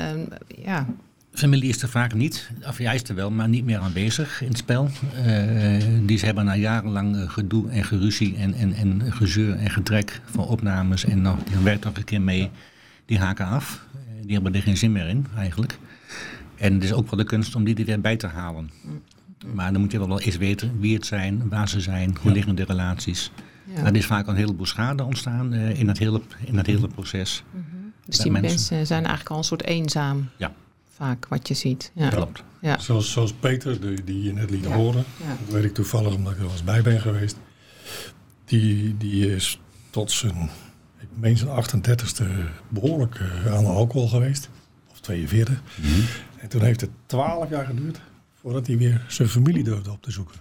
ja. 0.64 0.86
Familie 1.32 1.68
is 1.68 1.82
er 1.82 1.88
vaak 1.88 2.14
niet, 2.14 2.50
of 2.68 2.78
jij 2.78 2.94
is 2.94 3.02
er 3.02 3.14
wel, 3.14 3.30
maar 3.30 3.48
niet 3.48 3.64
meer 3.64 3.78
aanwezig 3.78 4.42
in 4.42 4.48
het 4.48 4.58
spel. 4.58 4.90
Uh, 5.26 5.84
die 6.02 6.18
ze 6.18 6.24
hebben 6.24 6.44
na 6.44 6.56
jarenlang 6.56 7.32
gedoe 7.32 7.70
en 7.70 7.84
geruzie 7.84 8.36
en, 8.36 8.54
en, 8.54 8.74
en 8.74 9.12
gezeur 9.12 9.56
en 9.56 9.70
getrek 9.70 10.20
van 10.24 10.46
opnames... 10.46 11.04
en 11.04 11.22
nog, 11.22 11.38
die 11.42 11.58
werkt 11.58 11.84
nog 11.84 11.96
een 11.96 12.04
keer 12.04 12.22
mee, 12.22 12.50
die 13.06 13.18
haken 13.18 13.46
af. 13.46 13.86
die 14.22 14.34
hebben 14.34 14.54
er 14.54 14.62
geen 14.62 14.76
zin 14.76 14.92
meer 14.92 15.08
in, 15.08 15.26
eigenlijk. 15.36 15.78
En 16.56 16.74
het 16.74 16.84
is 16.84 16.92
ook 16.92 17.10
wel 17.10 17.18
de 17.18 17.24
kunst 17.24 17.54
om 17.54 17.64
die 17.64 17.76
er 17.76 17.84
weer 17.84 18.00
bij 18.00 18.16
te 18.16 18.26
halen. 18.26 18.70
Maar 19.54 19.72
dan 19.72 19.80
moet 19.80 19.92
je 19.92 19.98
wel 19.98 20.20
eens 20.20 20.36
weten 20.36 20.80
wie 20.80 20.94
het 20.94 21.06
zijn, 21.06 21.48
waar 21.48 21.68
ze 21.68 21.80
zijn, 21.80 22.16
hoe 22.20 22.32
liggen 22.32 22.54
de 22.54 22.64
relaties. 22.64 23.30
Ja. 23.64 23.84
Er 23.84 23.96
is 23.96 24.06
vaak 24.06 24.26
een 24.26 24.36
heleboel 24.36 24.66
schade 24.66 25.02
ontstaan 25.02 25.52
uh, 25.52 25.78
in, 25.78 25.88
het 25.88 25.98
hele, 25.98 26.20
in 26.44 26.56
het 26.56 26.66
hele 26.66 26.88
proces. 26.88 27.44
Mm 27.50 27.64
-hmm. 27.70 27.92
Dus 28.06 28.18
die 28.18 28.32
mensen, 28.32 28.86
zijn 28.86 29.00
eigenlijk 29.00 29.30
al 29.30 29.36
een 29.36 29.44
soort 29.44 29.64
eenzaam. 29.64 30.28
Ja. 30.36 30.52
Vaak 30.96 31.26
wat 31.28 31.48
je 31.48 31.54
ziet. 31.54 31.90
Ja. 31.94 32.08
Klopt. 32.08 32.42
Ja. 32.60 32.78
Zoals, 32.78 33.12
zoals 33.12 33.32
Peter, 33.32 33.80
die, 33.80 34.04
die 34.04 34.22
je 34.22 34.32
net 34.32 34.50
liet 34.50 34.64
horen. 34.64 35.04
Dat 35.44 35.54
weet 35.54 35.64
ik 35.64 35.74
toevallig 35.74 36.14
omdat 36.14 36.32
ik 36.32 36.38
er 36.38 36.48
was 36.48 36.64
bij 36.64 36.82
ben 36.82 37.00
geweest. 37.00 37.36
Die, 38.44 38.96
die 38.96 39.34
is 39.34 39.60
tot 39.90 40.10
zijn, 40.10 40.50
ik 41.00 41.08
meen 41.14 41.36
zijn 41.36 41.64
38ste 41.64 42.24
behoorlijk 42.68 43.18
uh, 43.18 43.54
aan 43.54 43.64
de 43.64 43.70
alcohol 43.70 44.08
geweest. 44.08 44.48
Of 44.90 45.00
42. 45.00 45.54
Mm 45.54 45.84
-hmm. 45.84 46.04
En 46.44 46.50
toen 46.50 46.62
heeft 46.62 46.80
het 46.80 46.90
twaalf 47.06 47.50
jaar 47.50 47.66
geduurd 47.66 48.00
voordat 48.40 48.66
hij 48.66 48.76
weer 48.76 49.04
zijn 49.08 49.28
familie 49.28 49.64
durfde 49.64 49.90
op 49.90 50.02
te 50.02 50.10
zoeken. 50.10 50.40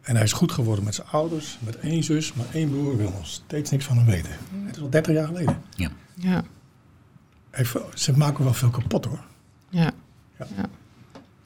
En 0.00 0.14
hij 0.14 0.24
is 0.24 0.32
goed 0.32 0.52
geworden 0.52 0.84
met 0.84 0.94
zijn 0.94 1.08
ouders, 1.08 1.58
met 1.60 1.78
één 1.78 2.02
zus, 2.02 2.32
maar 2.32 2.46
één 2.52 2.70
broer 2.70 2.96
wil 2.96 3.10
nog 3.10 3.26
steeds 3.26 3.70
niks 3.70 3.84
van 3.84 3.96
hem 3.96 4.06
weten. 4.06 4.30
Het 4.64 4.76
is 4.76 4.82
al 4.82 4.90
30 4.90 5.14
jaar 5.14 5.26
geleden. 5.26 5.62
Ja. 5.74 5.90
ja. 6.14 6.44
ze 7.94 8.16
maken 8.16 8.44
wel 8.44 8.54
veel 8.54 8.70
kapot 8.70 9.04
hoor. 9.04 9.24
Ja. 9.68 9.92
Ja. 10.38 10.46
ja. 10.56 10.68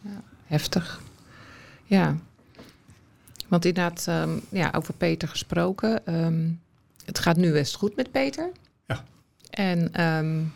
ja. 0.00 0.22
Heftig. 0.44 1.00
Ja. 1.84 2.16
Want 3.48 3.64
inderdaad, 3.64 4.06
um, 4.08 4.40
ja, 4.48 4.70
over 4.76 4.94
Peter 4.94 5.28
gesproken. 5.28 6.14
Um, 6.24 6.60
het 7.04 7.18
gaat 7.18 7.36
nu 7.36 7.52
best 7.52 7.74
goed 7.74 7.96
met 7.96 8.10
Peter. 8.10 8.50
Ja. 8.86 9.04
En 9.50 10.04
um, 10.04 10.52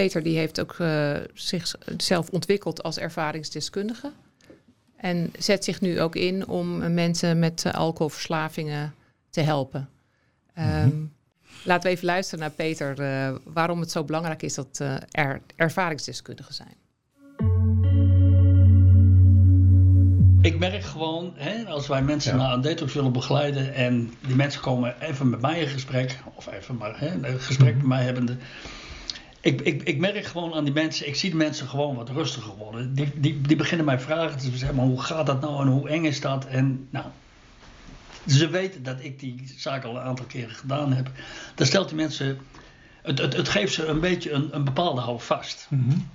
Peter 0.00 0.22
die 0.22 0.38
heeft 0.38 0.60
ook 0.60 0.76
uh, 0.78 1.16
zichzelf 1.34 2.28
ontwikkeld 2.28 2.82
als 2.82 2.98
ervaringsdeskundige. 2.98 4.12
En 4.96 5.32
zet 5.38 5.64
zich 5.64 5.80
nu 5.80 6.00
ook 6.00 6.16
in 6.16 6.48
om 6.48 6.94
mensen 6.94 7.38
met 7.38 7.64
uh, 7.66 7.72
alcoholverslavingen 7.72 8.94
te 9.30 9.40
helpen. 9.40 9.88
Um, 10.58 11.12
Laten 11.64 11.82
we 11.82 11.96
even 11.96 12.06
luisteren 12.06 12.40
naar 12.40 12.50
Peter 12.50 13.00
uh, 13.00 13.36
waarom 13.44 13.80
het 13.80 13.90
zo 13.90 14.04
belangrijk 14.04 14.42
is 14.42 14.54
dat 14.54 14.82
er 15.10 15.40
ervaringsdeskundigen 15.56 16.54
zijn. 16.54 16.74
Ik 20.42 20.58
merk 20.58 20.82
gewoon, 20.82 21.32
hè, 21.36 21.66
als 21.66 21.86
wij 21.86 22.02
mensen 22.02 22.36
naar 22.36 22.52
een 22.52 22.60
detox 22.60 22.94
willen 22.94 23.12
begeleiden 23.12 23.74
en 23.74 24.12
die 24.26 24.36
mensen 24.36 24.60
komen 24.60 25.00
even 25.00 25.30
met 25.30 25.40
mij 25.40 25.60
in 25.60 25.68
gesprek, 25.68 26.18
of 26.34 26.52
even 26.52 26.76
maar 26.76 27.00
hè, 27.00 27.28
een 27.28 27.40
gesprek 27.40 27.74
met 27.74 27.86
mij 27.86 28.04
hebbende, 28.04 28.36
ik, 29.40 29.60
ik, 29.60 29.82
ik 29.82 29.98
merk 29.98 30.24
gewoon 30.24 30.54
aan 30.54 30.64
die 30.64 30.72
mensen, 30.72 31.08
ik 31.08 31.16
zie 31.16 31.30
de 31.30 31.36
mensen 31.36 31.68
gewoon 31.68 31.96
wat 31.96 32.08
rustiger 32.08 32.54
worden. 32.54 32.94
Die, 32.94 33.10
die, 33.14 33.40
die 33.40 33.56
beginnen 33.56 33.86
mij 33.86 34.00
vragen 34.00 34.38
te 34.38 34.56
zeggen, 34.56 34.76
maar 34.76 34.86
hoe 34.86 35.02
gaat 35.02 35.26
dat 35.26 35.40
nou 35.40 35.60
en 35.60 35.72
hoe 35.72 35.88
eng 35.88 36.04
is 36.04 36.20
dat? 36.20 36.46
En 36.46 36.88
nou, 36.90 37.06
ze 38.26 38.48
weten 38.48 38.82
dat 38.82 38.96
ik 39.00 39.20
die 39.20 39.52
zaak 39.56 39.84
al 39.84 39.96
een 39.96 40.02
aantal 40.02 40.26
keren 40.26 40.54
gedaan 40.54 40.92
heb. 40.92 41.10
Dan 41.54 41.66
stelt 41.66 41.88
die 41.88 41.96
mensen, 41.96 42.38
het, 43.02 43.18
het, 43.18 43.36
het 43.36 43.48
geeft 43.48 43.72
ze 43.72 43.86
een 43.86 44.00
beetje 44.00 44.30
een, 44.30 44.48
een 44.54 44.64
bepaalde 44.64 45.00
houvast. 45.00 45.66
Mm 45.70 46.08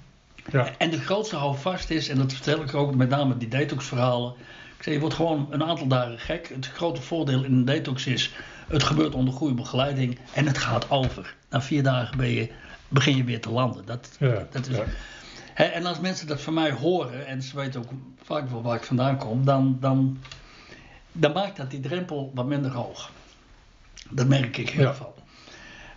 ja. 0.52 0.72
En 0.78 0.90
de 0.90 1.00
grootste 1.00 1.36
houvast 1.36 1.90
is, 1.90 2.10
en 2.10 2.18
dat 2.18 2.34
vertel 2.34 2.62
ik 2.62 2.74
ook 2.74 2.96
met 2.96 3.10
name 3.10 3.38
die 3.38 3.48
detox-verhalen. 3.48 4.34
Ik 4.78 4.84
zeg, 4.84 4.94
je 4.94 5.00
wordt 5.00 5.16
gewoon 5.16 5.48
een 5.50 5.64
aantal 5.64 5.88
dagen 5.88 6.20
gek. 6.20 6.50
Het 6.54 6.68
grote 6.68 7.02
voordeel 7.02 7.44
in 7.44 7.54
een 7.54 7.66
detox 7.66 8.06
is, 8.06 8.34
het 8.68 8.84
gebeurt 8.84 9.16
onder 9.16 9.34
goede 9.34 9.54
begeleiding 9.54 10.18
en 10.34 10.48
het 10.48 10.58
gaat 10.58 10.90
over. 10.90 11.36
Na 11.50 11.62
vier 11.62 11.84
dagen 11.84 12.18
ben 12.18 12.30
je 12.30 12.50
begin 12.88 13.18
je 13.18 13.24
weer 13.24 13.42
te 13.42 13.52
landen. 13.52 13.86
Dat, 13.86 14.10
ja, 14.20 14.48
dat 14.52 14.68
is, 14.68 14.78
en 15.56 15.86
als 15.86 16.00
mensen 16.00 16.28
dat 16.28 16.42
van 16.42 16.54
mij 16.54 16.72
horen, 16.72 17.28
en 17.28 17.42
ze 17.42 17.56
weten 17.56 17.82
ook 17.82 17.90
vaak 18.24 18.50
wel 18.50 18.62
waar 18.62 18.76
ik 18.76 18.84
vandaan 18.84 19.18
kom, 19.18 19.46
dan, 19.46 19.78
dan, 19.80 20.18
dan 21.12 21.32
maakt 21.32 21.58
dat 21.58 21.72
die 21.72 21.80
drempel 21.80 22.32
wat 22.34 22.46
minder 22.46 22.72
hoog. 22.72 23.12
Dat 24.10 24.28
merk 24.28 24.58
ik 24.58 24.70
heel 24.70 24.94
veel. 24.94 25.16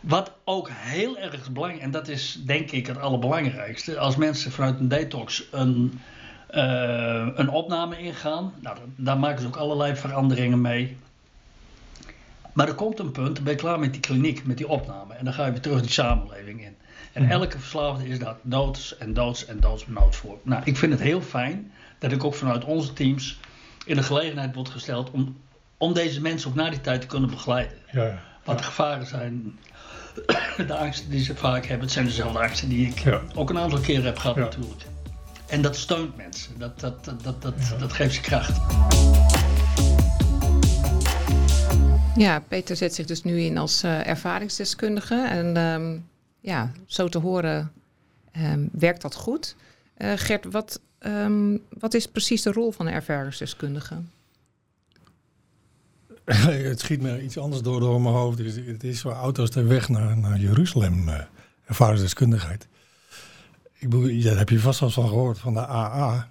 Wat 0.00 0.32
ook 0.44 0.68
heel 0.72 1.18
erg 1.18 1.50
belangrijk, 1.50 1.82
en 1.82 1.90
dat 1.90 2.08
is 2.08 2.42
denk 2.46 2.70
ik 2.70 2.86
het 2.86 2.98
allerbelangrijkste, 2.98 3.98
als 3.98 4.16
mensen 4.16 4.52
vanuit 4.52 4.80
een 4.80 4.88
detox 4.88 5.44
een, 5.52 6.00
uh, 6.50 7.28
een 7.34 7.48
opname 7.48 7.98
ingaan, 7.98 8.52
nou, 8.60 8.78
daar 8.96 9.18
maken 9.18 9.40
ze 9.40 9.46
ook 9.46 9.56
allerlei 9.56 9.96
veranderingen 9.96 10.60
mee. 10.60 10.96
Maar 12.58 12.68
er 12.68 12.74
komt 12.74 12.98
een 12.98 13.10
punt, 13.10 13.34
dan 13.34 13.44
ben 13.44 13.52
je 13.52 13.58
klaar 13.58 13.78
met 13.78 13.92
die 13.92 14.00
kliniek, 14.00 14.44
met 14.44 14.56
die 14.56 14.68
opname. 14.68 15.14
En 15.14 15.24
dan 15.24 15.34
ga 15.34 15.44
je 15.44 15.50
weer 15.50 15.60
terug 15.60 15.80
die 15.80 15.90
samenleving 15.90 16.64
in. 16.64 16.76
En 17.12 17.22
mhm. 17.22 17.32
elke 17.32 17.58
verslaafde 17.58 18.08
is 18.08 18.18
daar 18.18 18.36
doods 18.42 18.96
en 18.96 19.14
doods 19.14 19.46
en 19.46 19.60
doodsbenauwd 19.60 20.16
voor. 20.16 20.38
Nou, 20.42 20.62
ik 20.64 20.76
vind 20.76 20.92
het 20.92 21.00
heel 21.00 21.20
fijn 21.20 21.72
dat 21.98 22.12
ik 22.12 22.24
ook 22.24 22.34
vanuit 22.34 22.64
onze 22.64 22.92
teams 22.92 23.40
in 23.86 23.96
de 23.96 24.02
gelegenheid 24.02 24.54
word 24.54 24.68
gesteld 24.68 25.10
om, 25.10 25.36
om 25.76 25.92
deze 25.92 26.20
mensen 26.20 26.50
ook 26.50 26.56
na 26.56 26.70
die 26.70 26.80
tijd 26.80 27.00
te 27.00 27.06
kunnen 27.06 27.30
begeleiden. 27.30 27.78
Ja, 27.92 28.22
Wat 28.44 28.58
de 28.58 28.64
gevaren 28.64 29.06
zijn, 29.06 29.58
de 30.66 30.76
angsten 30.76 31.10
die 31.10 31.24
ze 31.24 31.36
vaak 31.36 31.64
hebben, 31.66 31.84
het 31.84 31.94
zijn 31.94 32.06
dezelfde 32.06 32.38
angsten 32.38 32.68
die 32.68 32.86
ik 32.88 33.20
ook 33.34 33.50
een 33.50 33.58
aantal 33.58 33.80
keren 33.80 34.04
heb 34.04 34.18
gehad 34.18 34.36
natuurlijk. 34.36 34.82
En 35.46 35.62
dat 35.62 35.76
steunt 35.76 36.16
mensen, 36.16 36.58
dat, 36.58 36.80
dat, 36.80 37.04
dat, 37.04 37.22
dat, 37.22 37.42
dat, 37.42 37.54
dat 37.78 37.92
geeft 37.92 38.14
ze 38.14 38.20
kracht. 38.20 38.60
Ja, 42.18 42.40
Peter 42.48 42.76
zet 42.76 42.94
zich 42.94 43.06
dus 43.06 43.22
nu 43.22 43.40
in 43.40 43.58
als 43.58 43.84
uh, 43.84 44.06
ervaringsdeskundige. 44.06 45.14
En 45.14 45.56
um, 45.56 46.08
ja, 46.40 46.72
zo 46.86 47.08
te 47.08 47.18
horen 47.18 47.72
um, 48.36 48.68
werkt 48.72 49.02
dat 49.02 49.14
goed. 49.14 49.56
Uh, 49.98 50.12
Gert, 50.16 50.44
wat, 50.44 50.80
um, 50.98 51.62
wat 51.78 51.94
is 51.94 52.06
precies 52.06 52.42
de 52.42 52.52
rol 52.52 52.72
van 52.72 52.86
een 52.86 52.92
ervaringsdeskundige? 52.92 53.94
het 56.70 56.80
schiet 56.80 57.02
me 57.02 57.22
iets 57.22 57.38
anders 57.38 57.62
door, 57.62 57.80
door 57.80 58.00
mijn 58.00 58.14
hoofd. 58.14 58.38
Het 58.66 58.84
is 58.84 59.00
voor 59.00 59.12
auto's 59.12 59.50
de 59.50 59.62
weg 59.62 59.88
naar, 59.88 60.16
naar 60.16 60.38
Jeruzalem, 60.38 61.08
uh, 61.08 61.20
ervaringsdeskundigheid. 61.64 62.66
Ik 63.78 63.90
bedoel, 63.90 64.22
daar 64.22 64.38
heb 64.38 64.48
je 64.48 64.60
vast 64.60 64.80
wel 64.80 64.90
van 64.90 65.08
gehoord, 65.08 65.38
van 65.38 65.54
de 65.54 65.66
AA. 65.66 66.28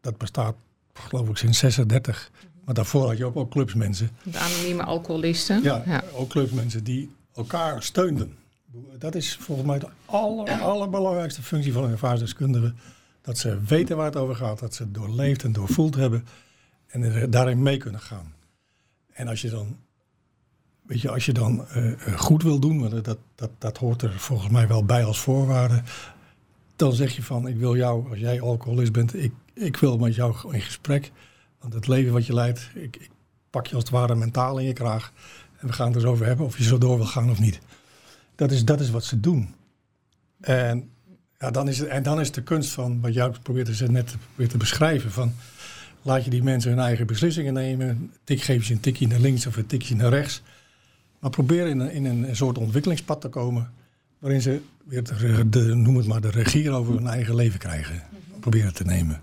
Dat 0.00 0.18
bestaat, 0.18 0.54
geloof 0.92 1.28
ik, 1.28 1.36
sinds 1.36 1.58
36. 1.58 2.30
Maar 2.68 2.76
daarvoor 2.76 3.06
had 3.06 3.16
je 3.16 3.24
ook 3.24 3.34
al 3.34 3.48
clubsmensen. 3.48 4.10
De 4.22 4.38
anonieme 4.38 4.82
alcoholisten. 4.82 5.62
Ja, 5.62 5.82
ja, 5.86 6.02
ook 6.14 6.28
clubsmensen 6.28 6.84
die 6.84 7.10
elkaar 7.34 7.82
steunden. 7.82 8.36
Dat 8.98 9.14
is 9.14 9.36
volgens 9.40 9.66
mij 9.66 9.78
de 9.78 9.88
aller, 10.04 10.60
allerbelangrijkste 10.60 11.42
functie 11.42 11.72
van 11.72 11.84
een 11.84 11.90
ervaringsdeskundige. 11.90 12.74
Dat 13.20 13.38
ze 13.38 13.60
weten 13.66 13.96
waar 13.96 14.06
het 14.06 14.16
over 14.16 14.36
gaat, 14.36 14.58
dat 14.58 14.74
ze 14.74 14.82
het 14.82 14.94
doorleefd 14.94 15.44
en 15.44 15.52
doorvoeld 15.52 15.94
hebben 15.94 16.26
en 16.86 17.30
daarin 17.30 17.62
mee 17.62 17.76
kunnen 17.76 18.00
gaan. 18.00 18.34
En 19.12 19.28
als 19.28 19.40
je 19.40 19.50
dan, 19.50 19.76
weet 20.82 21.00
je, 21.00 21.10
als 21.10 21.26
je 21.26 21.32
dan 21.32 21.66
uh, 21.76 21.92
goed 22.16 22.42
wil 22.42 22.58
doen, 22.58 22.80
want 22.80 23.04
dat, 23.04 23.18
dat, 23.34 23.50
dat 23.58 23.78
hoort 23.78 24.02
er 24.02 24.18
volgens 24.18 24.50
mij 24.50 24.68
wel 24.68 24.84
bij 24.84 25.04
als 25.04 25.20
voorwaarde, 25.20 25.82
dan 26.76 26.92
zeg 26.92 27.16
je 27.16 27.22
van, 27.22 27.48
ik 27.48 27.56
wil 27.56 27.76
jou, 27.76 28.10
als 28.10 28.18
jij 28.18 28.40
alcoholist 28.40 28.92
bent, 28.92 29.14
ik, 29.14 29.32
ik 29.54 29.76
wil 29.76 29.98
met 29.98 30.14
jou 30.14 30.54
in 30.54 30.60
gesprek. 30.60 31.12
Want 31.60 31.74
het 31.74 31.86
leven 31.86 32.12
wat 32.12 32.26
je 32.26 32.34
leidt, 32.34 32.70
ik, 32.74 32.96
ik 32.96 33.10
pak 33.50 33.66
je 33.66 33.74
als 33.74 33.84
het 33.84 33.92
ware 33.92 34.14
mentaal 34.14 34.58
in 34.58 34.66
je 34.66 34.72
kraag. 34.72 35.12
En 35.58 35.66
we 35.66 35.72
gaan 35.72 35.86
het 35.86 35.96
eens 35.96 36.04
over 36.04 36.26
hebben 36.26 36.46
of 36.46 36.58
je 36.58 36.64
zo 36.64 36.78
door 36.78 36.96
wil 36.96 37.06
gaan 37.06 37.30
of 37.30 37.38
niet. 37.38 37.58
Dat 38.34 38.50
is, 38.50 38.64
dat 38.64 38.80
is 38.80 38.90
wat 38.90 39.04
ze 39.04 39.20
doen. 39.20 39.54
En, 40.40 40.90
ja, 41.38 41.50
dan 41.50 41.68
is 41.68 41.78
het, 41.78 41.88
en 41.88 42.02
dan 42.02 42.20
is 42.20 42.32
de 42.32 42.42
kunst 42.42 42.70
van 42.70 43.00
wat 43.00 43.14
jij 43.14 43.30
probeert 43.42 43.90
net 43.90 44.16
weer 44.34 44.48
te 44.48 44.56
beschrijven. 44.56 45.10
Van, 45.10 45.32
laat 46.02 46.24
je 46.24 46.30
die 46.30 46.42
mensen 46.42 46.70
hun 46.70 46.80
eigen 46.80 47.06
beslissingen 47.06 47.52
nemen. 47.52 48.12
Tik, 48.24 48.42
geef 48.42 48.66
je 48.66 48.74
een 48.74 48.80
tikje 48.80 49.06
naar 49.06 49.20
links 49.20 49.46
of 49.46 49.56
een 49.56 49.66
tikje 49.66 49.96
naar 49.96 50.10
rechts. 50.10 50.42
Maar 51.18 51.30
proberen 51.30 51.70
in 51.70 51.80
een, 51.80 51.90
in 51.90 52.04
een 52.04 52.36
soort 52.36 52.58
ontwikkelingspad 52.58 53.20
te 53.20 53.28
komen. 53.28 53.70
Waarin 54.18 54.42
ze 54.42 54.60
weer 54.84 55.04
de, 55.04 55.48
de, 55.48 55.74
noem 55.74 55.96
het 55.96 56.06
maar, 56.06 56.20
de 56.20 56.30
regie 56.30 56.70
over 56.70 56.94
hun 56.94 57.06
eigen 57.06 57.34
leven 57.34 57.58
krijgen. 57.58 58.02
Proberen 58.40 58.74
te 58.74 58.84
nemen. 58.84 59.20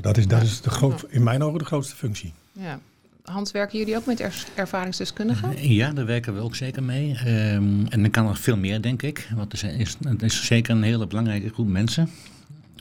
Dat 0.00 0.16
is, 0.16 0.26
dat 0.26 0.42
is 0.42 0.60
de 0.60 0.70
groot, 0.70 1.04
in 1.08 1.22
mijn 1.22 1.42
ogen 1.42 1.58
de 1.58 1.64
grootste 1.64 1.96
functie. 1.96 2.32
Ja. 2.52 2.80
Hans, 3.22 3.50
werken 3.50 3.78
jullie 3.78 3.96
ook 3.96 4.06
met 4.06 4.48
ervaringsdeskundigen? 4.54 5.72
Ja, 5.74 5.92
daar 5.92 6.06
werken 6.06 6.34
we 6.34 6.40
ook 6.40 6.54
zeker 6.54 6.82
mee. 6.82 7.10
Um, 7.10 7.86
en 7.86 8.00
dan 8.02 8.10
kan 8.10 8.24
nog 8.24 8.38
veel 8.38 8.56
meer, 8.56 8.82
denk 8.82 9.02
ik. 9.02 9.28
Want 9.34 9.52
er 9.52 9.78
is, 9.80 9.96
het 10.04 10.22
is 10.22 10.46
zeker 10.46 10.74
een 10.74 10.82
hele 10.82 11.06
belangrijke 11.06 11.48
groep 11.48 11.68
mensen. 11.68 12.08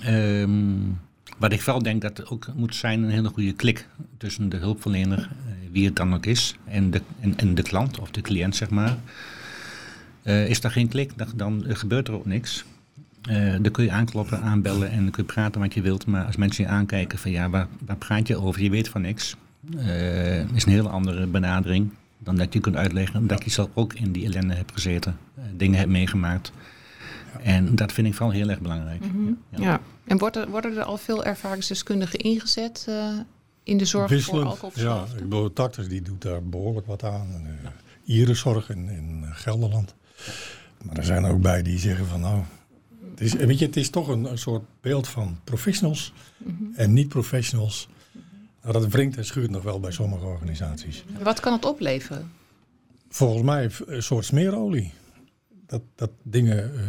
Um, 0.07 0.99
wat 1.37 1.51
ik 1.51 1.61
wel 1.61 1.83
denk 1.83 2.01
dat 2.01 2.17
er 2.17 2.31
ook 2.31 2.47
moet 2.55 2.75
zijn 2.75 3.03
een 3.03 3.09
hele 3.09 3.29
goede 3.29 3.53
klik 3.53 3.87
tussen 4.17 4.49
de 4.49 4.57
hulpverlener, 4.57 5.19
uh, 5.19 5.53
wie 5.71 5.85
het 5.85 5.95
dan 5.95 6.13
ook 6.13 6.25
is, 6.25 6.55
en 6.65 6.91
de, 6.91 7.01
en, 7.19 7.37
en, 7.37 7.55
de 7.55 7.63
klant 7.63 7.99
of 7.99 8.11
de 8.11 8.21
cliënt, 8.21 8.55
zeg 8.55 8.69
maar. 8.69 8.97
Uh, 10.23 10.49
is 10.49 10.63
er 10.63 10.71
geen 10.71 10.87
klik, 10.87 11.11
dan, 11.15 11.27
dan 11.35 11.63
gebeurt 11.67 12.07
er 12.07 12.13
ook 12.13 12.25
niks. 12.25 12.65
Uh, 13.29 13.55
dan 13.61 13.71
kun 13.71 13.83
je 13.83 13.91
aankloppen, 13.91 14.41
aanbellen 14.41 14.89
en 14.91 15.01
dan 15.01 15.11
kun 15.11 15.23
je 15.23 15.33
praten 15.33 15.61
wat 15.61 15.73
je 15.73 15.81
wilt. 15.81 16.05
Maar 16.05 16.25
als 16.25 16.35
mensen 16.35 16.63
je 16.63 16.69
aankijken 16.69 17.17
van 17.17 17.31
ja, 17.31 17.49
waar, 17.49 17.67
waar 17.85 17.95
praat 17.95 18.27
je 18.27 18.37
over? 18.37 18.61
Je 18.61 18.69
weet 18.69 18.89
van 18.89 19.01
niks. 19.01 19.35
Uh, 19.75 20.39
is 20.55 20.65
een 20.65 20.71
hele 20.71 20.89
andere 20.89 21.27
benadering 21.27 21.93
dan 22.17 22.35
dat 22.35 22.53
je 22.53 22.59
kunt 22.59 22.75
uitleggen 22.75 23.27
dat 23.27 23.43
je 23.43 23.49
zelf 23.49 23.69
ook 23.73 23.93
in 23.93 24.11
die 24.11 24.25
ellende 24.25 24.53
hebt 24.53 24.71
gezeten. 24.71 25.17
Uh, 25.37 25.43
dingen 25.53 25.77
hebt 25.79 25.91
meegemaakt. 25.91 26.51
En 27.43 27.75
dat 27.75 27.91
vind 27.91 28.07
ik 28.07 28.13
vooral 28.13 28.35
heel 28.35 28.49
erg 28.49 28.59
belangrijk. 28.59 29.05
Mm 29.05 29.11
-hmm. 29.11 29.37
ja. 29.49 29.63
ja. 29.63 29.79
En 30.05 30.17
worden, 30.17 30.49
worden 30.49 30.77
er 30.77 30.83
al 30.83 30.97
veel 30.97 31.25
ervaringsdeskundigen 31.25 32.19
ingezet 32.19 32.87
in 33.63 33.77
de 33.77 33.85
zorg 33.85 34.09
Wisselend, 34.09 34.41
voor 34.41 34.49
alcoholverslaafden? 34.49 35.17
Ja, 35.17 35.23
ik 35.23 35.29
bedoel, 35.29 35.53
Tactus 35.53 35.87
die 35.87 36.01
doet 36.01 36.21
daar 36.21 36.43
behoorlijk 36.43 36.87
wat 36.87 37.03
aan. 37.03 37.27
Ja. 37.63 37.71
Ierenzorg 38.05 38.69
in, 38.69 38.89
in 38.89 39.25
Gelderland. 39.31 39.95
Maar 40.83 40.97
er 40.97 41.03
zijn 41.03 41.23
er 41.23 41.31
ook 41.31 41.41
bij 41.41 41.61
die 41.61 41.79
zeggen 41.79 42.05
van 42.05 42.19
nou, 42.19 42.43
is, 43.21 43.33
weet 43.33 43.59
je, 43.59 43.65
het 43.65 43.77
is 43.77 43.89
toch 43.89 44.07
een, 44.07 44.25
een 44.25 44.37
soort 44.37 44.63
beeld 44.81 45.07
van 45.07 45.39
professionals 45.43 46.13
mm 46.37 46.55
-hmm. 46.57 46.71
en 46.75 46.93
niet-professionals. 46.93 47.87
Nou, 48.61 48.73
dat 48.73 48.87
wringt 48.87 49.17
en 49.17 49.25
schuurt 49.25 49.49
nog 49.49 49.63
wel 49.63 49.79
bij 49.79 49.91
sommige 49.91 50.25
organisaties. 50.25 51.03
Wat 51.23 51.39
kan 51.39 51.53
het 51.53 51.65
opleveren? 51.65 52.31
Volgens 53.09 53.43
mij 53.43 53.69
een 53.85 54.03
soort 54.03 54.25
smeerolie. 54.25 54.91
Dat, 55.65 55.81
dat 55.95 56.11
dingen, 56.23 56.71
uh, 56.73 56.81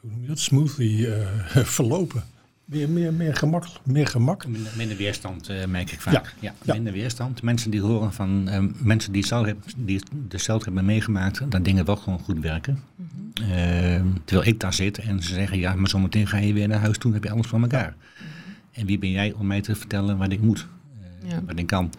hoe 0.00 0.10
noem 0.10 0.20
je 0.20 0.26
dat, 0.26 0.38
smoothly 0.38 1.04
uh, 1.04 1.26
verlopen. 1.76 2.24
Meer, 2.64 2.88
meer, 2.88 3.12
meer, 3.12 3.36
gemak, 3.36 3.66
meer 3.82 4.06
gemak. 4.06 4.46
Minder, 4.46 4.72
minder 4.76 4.96
weerstand, 4.96 5.50
uh, 5.50 5.64
merk 5.64 5.92
ik 5.92 6.00
vaak. 6.00 6.34
Ja, 6.40 6.54
ja, 6.62 6.74
minder 6.74 6.92
weerstand. 6.92 7.42
Mensen 7.42 7.70
die 7.70 7.80
horen 7.80 8.12
van 8.12 8.48
uh, 8.48 8.64
mensen 8.82 9.12
die, 9.12 9.26
zelf 9.26 9.52
die 9.76 10.02
het 10.28 10.42
zelf 10.42 10.64
hebben 10.64 10.84
meegemaakt, 10.84 11.50
dat 11.50 11.64
dingen 11.64 11.84
wel 11.84 11.96
gewoon 11.96 12.18
goed 12.18 12.38
werken. 12.38 12.82
Mm 12.96 13.08
-hmm. 13.14 13.23
Uh, 13.48 14.12
terwijl 14.24 14.48
ik 14.48 14.60
daar 14.60 14.74
zit 14.74 14.98
en 14.98 15.22
ze 15.22 15.34
zeggen, 15.34 15.58
ja, 15.58 15.74
maar 15.74 15.88
zometeen 15.88 16.26
ga 16.26 16.36
je 16.36 16.52
weer 16.52 16.68
naar 16.68 16.80
huis 16.80 16.98
toe, 16.98 17.12
heb 17.12 17.24
je 17.24 17.30
alles 17.30 17.46
van 17.46 17.62
elkaar. 17.62 17.96
En 18.72 18.86
wie 18.86 18.98
ben 18.98 19.10
jij 19.10 19.32
om 19.32 19.46
mij 19.46 19.60
te 19.60 19.74
vertellen 19.74 20.18
wat 20.18 20.32
ik 20.32 20.40
moet, 20.40 20.66
ja. 21.22 21.42
wat 21.46 21.58
ik 21.58 21.66
kan. 21.66 21.92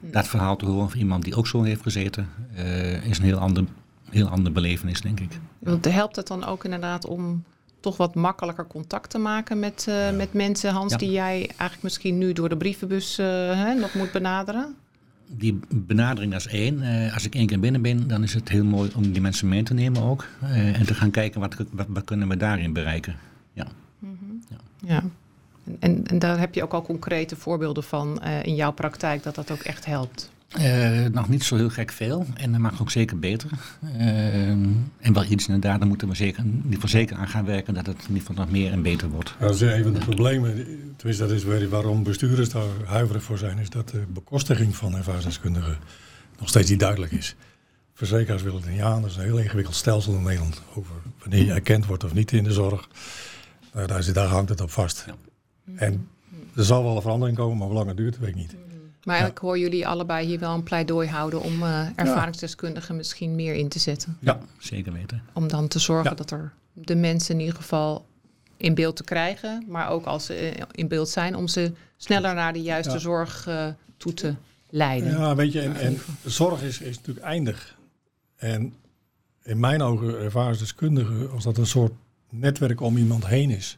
Dat 0.00 0.28
verhaal 0.28 0.56
te 0.56 0.66
horen 0.66 0.90
van 0.90 0.98
iemand 0.98 1.24
die 1.24 1.34
ook 1.34 1.46
zo 1.46 1.62
heeft 1.62 1.82
gezeten, 1.82 2.28
is 3.02 3.18
een 3.18 3.24
heel 3.24 3.38
ander, 3.38 3.64
heel 4.10 4.28
ander 4.28 4.52
belevenis, 4.52 5.00
denk 5.00 5.20
ik. 5.20 5.38
Want 5.58 5.84
helpt 5.84 6.16
het 6.16 6.26
dan 6.26 6.44
ook 6.44 6.64
inderdaad 6.64 7.06
om 7.06 7.44
toch 7.80 7.96
wat 7.96 8.14
makkelijker 8.14 8.66
contact 8.66 9.10
te 9.10 9.18
maken 9.18 9.58
met, 9.58 9.86
uh, 9.88 10.10
ja. 10.10 10.16
met 10.16 10.32
mensen, 10.32 10.72
Hans, 10.72 10.92
ja. 10.92 10.98
die 10.98 11.10
jij 11.10 11.38
eigenlijk 11.46 11.82
misschien 11.82 12.18
nu 12.18 12.32
door 12.32 12.48
de 12.48 12.56
brievenbus 12.56 13.18
uh, 13.18 13.26
hè, 13.54 13.74
nog 13.74 13.94
moet 13.94 14.12
benaderen? 14.12 14.74
Die 15.28 15.58
benadering 15.68 16.34
is 16.34 16.46
één. 16.46 16.82
Uh, 16.82 17.14
als 17.14 17.24
ik 17.24 17.34
één 17.34 17.46
keer 17.46 17.60
binnen 17.60 17.82
ben, 17.82 18.08
dan 18.08 18.22
is 18.22 18.34
het 18.34 18.48
heel 18.48 18.64
mooi 18.64 18.90
om 18.96 19.12
die 19.12 19.20
mensen 19.20 19.48
mee 19.48 19.62
te 19.62 19.74
nemen 19.74 20.02
ook. 20.02 20.26
en 20.40 20.86
te 20.86 20.94
gaan 20.94 21.10
kijken 21.10 21.40
wat, 21.40 21.56
wat, 21.70 21.86
wat, 21.88 22.04
kunnen 22.04 22.28
we 22.28 22.36
daarin 22.36 22.72
bereiken. 22.72 23.16
Ja. 23.52 23.66
Mm 23.98 24.18
-hmm. 24.20 24.42
ja. 24.48 24.56
ja. 24.88 25.02
En, 25.78 26.06
en, 26.06 26.18
daar 26.18 26.38
heb 26.38 26.54
je 26.54 26.62
ook 26.62 26.72
al 26.72 26.82
concrete 26.82 27.36
voorbeelden 27.36 27.82
van 27.82 28.22
in 28.22 28.54
jouw 28.54 28.72
praktijk 28.72 29.22
dat 29.22 29.34
dat 29.34 29.50
ook 29.50 29.60
echt 29.60 29.84
helpt. 29.84 30.30
Uh, 30.56 31.06
nog 31.12 31.28
niet 31.28 31.44
zo 31.44 31.56
heel 31.56 31.70
gek 31.70 31.92
veel. 31.92 32.26
En 32.34 32.52
dat 32.52 32.60
mag 32.60 32.80
ook 32.80 32.90
zeker 32.90 33.18
beter. 33.18 33.50
Uh, 33.82 34.48
en 34.48 35.12
wel 35.12 35.24
iets 35.24 35.46
inderdaad, 35.46 35.78
daar 35.78 35.88
moeten 35.88 36.08
we 36.08 36.14
zeker, 36.14 36.44
in 36.44 36.54
ieder 36.56 36.72
geval 36.72 36.88
zeker 36.88 37.16
aan 37.16 37.28
gaan 37.28 37.44
werken 37.44 37.74
dat 37.74 37.86
het 37.86 37.96
in 37.96 38.08
ieder 38.08 38.26
geval 38.26 38.44
nog 38.44 38.50
meer 38.50 38.72
en 38.72 38.82
beter 38.82 39.08
wordt. 39.08 39.34
Ja, 39.38 39.46
dat 39.46 39.54
is 39.54 39.60
een 39.60 39.82
van 39.82 39.92
de 39.92 39.98
problemen, 39.98 40.66
tenminste 40.96 41.26
dat 41.26 41.36
is 41.36 41.68
waarom 41.68 42.02
bestuurders 42.02 42.48
daar 42.50 42.68
huiverig 42.84 43.22
voor 43.22 43.38
zijn, 43.38 43.58
is 43.58 43.70
dat 43.70 43.88
de 43.88 44.04
bekostiging 44.12 44.76
van 44.76 44.96
ervaringsdeskundigen 44.96 45.76
nog 46.38 46.48
steeds 46.48 46.70
niet 46.70 46.80
duidelijk 46.80 47.12
is. 47.12 47.36
Verzekeraars 47.94 48.42
willen 48.42 48.60
het 48.60 48.70
niet 48.70 48.80
aan, 48.80 49.00
dat 49.00 49.10
is 49.10 49.16
een 49.16 49.22
heel 49.22 49.38
ingewikkeld 49.38 49.76
stelsel 49.76 50.14
in 50.14 50.22
Nederland 50.22 50.62
over 50.74 50.94
wanneer 51.18 51.44
je 51.44 51.52
erkend 51.52 51.86
wordt 51.86 52.04
of 52.04 52.14
niet 52.14 52.32
in 52.32 52.44
de 52.44 52.52
zorg. 52.52 52.88
Uh, 53.76 53.86
daar, 53.86 54.12
daar 54.12 54.26
hangt 54.26 54.48
het 54.48 54.60
op 54.60 54.70
vast. 54.70 55.04
Ja. 55.06 55.14
En 55.74 56.08
er 56.54 56.64
zal 56.64 56.82
wel 56.82 56.96
een 56.96 57.02
verandering 57.02 57.36
komen, 57.36 57.58
maar 57.58 57.66
hoe 57.66 57.76
lang 57.76 57.88
het 57.88 57.96
duurt, 57.96 58.18
weet 58.18 58.28
ik 58.28 58.34
niet. 58.34 58.56
Maar 59.04 59.14
eigenlijk 59.14 59.44
hoor 59.44 59.58
jullie 59.58 59.86
allebei 59.86 60.26
hier 60.26 60.38
wel 60.38 60.54
een 60.54 60.62
pleidooi 60.62 61.08
houden 61.08 61.40
om 61.42 61.62
uh, 61.62 61.86
ervaringsdeskundigen 61.94 62.96
misschien 62.96 63.34
meer 63.34 63.54
in 63.54 63.68
te 63.68 63.78
zetten. 63.78 64.16
Ja, 64.20 64.38
zeker 64.58 64.92
weten. 64.92 65.22
Om 65.32 65.48
dan 65.48 65.68
te 65.68 65.78
zorgen 65.78 66.16
dat 66.16 66.30
er 66.30 66.52
de 66.72 66.96
mensen 66.96 67.34
in 67.34 67.40
ieder 67.40 67.56
geval 67.56 68.06
in 68.56 68.74
beeld 68.74 68.96
te 68.96 69.04
krijgen, 69.04 69.64
maar 69.68 69.88
ook 69.88 70.04
als 70.04 70.24
ze 70.24 70.52
in 70.72 70.88
beeld 70.88 71.08
zijn, 71.08 71.36
om 71.36 71.48
ze 71.48 71.72
sneller 71.96 72.34
naar 72.34 72.52
de 72.52 72.62
juiste 72.62 72.98
zorg 72.98 73.46
uh, 73.48 73.66
toe 73.96 74.14
te 74.14 74.34
leiden. 74.70 75.10
Ja, 75.10 75.34
weet 75.34 75.52
je, 75.52 75.60
en, 75.60 75.76
en 75.76 75.98
zorg 76.24 76.62
is, 76.62 76.80
is 76.80 76.96
natuurlijk 76.96 77.26
eindig. 77.26 77.76
En 78.36 78.74
in 79.42 79.60
mijn 79.60 79.82
ogen 79.82 80.18
ervaringsdeskundigen, 80.18 81.30
als 81.30 81.44
dat 81.44 81.58
een 81.58 81.66
soort 81.66 81.92
netwerk 82.30 82.80
om 82.80 82.96
iemand 82.96 83.26
heen 83.26 83.50
is, 83.50 83.77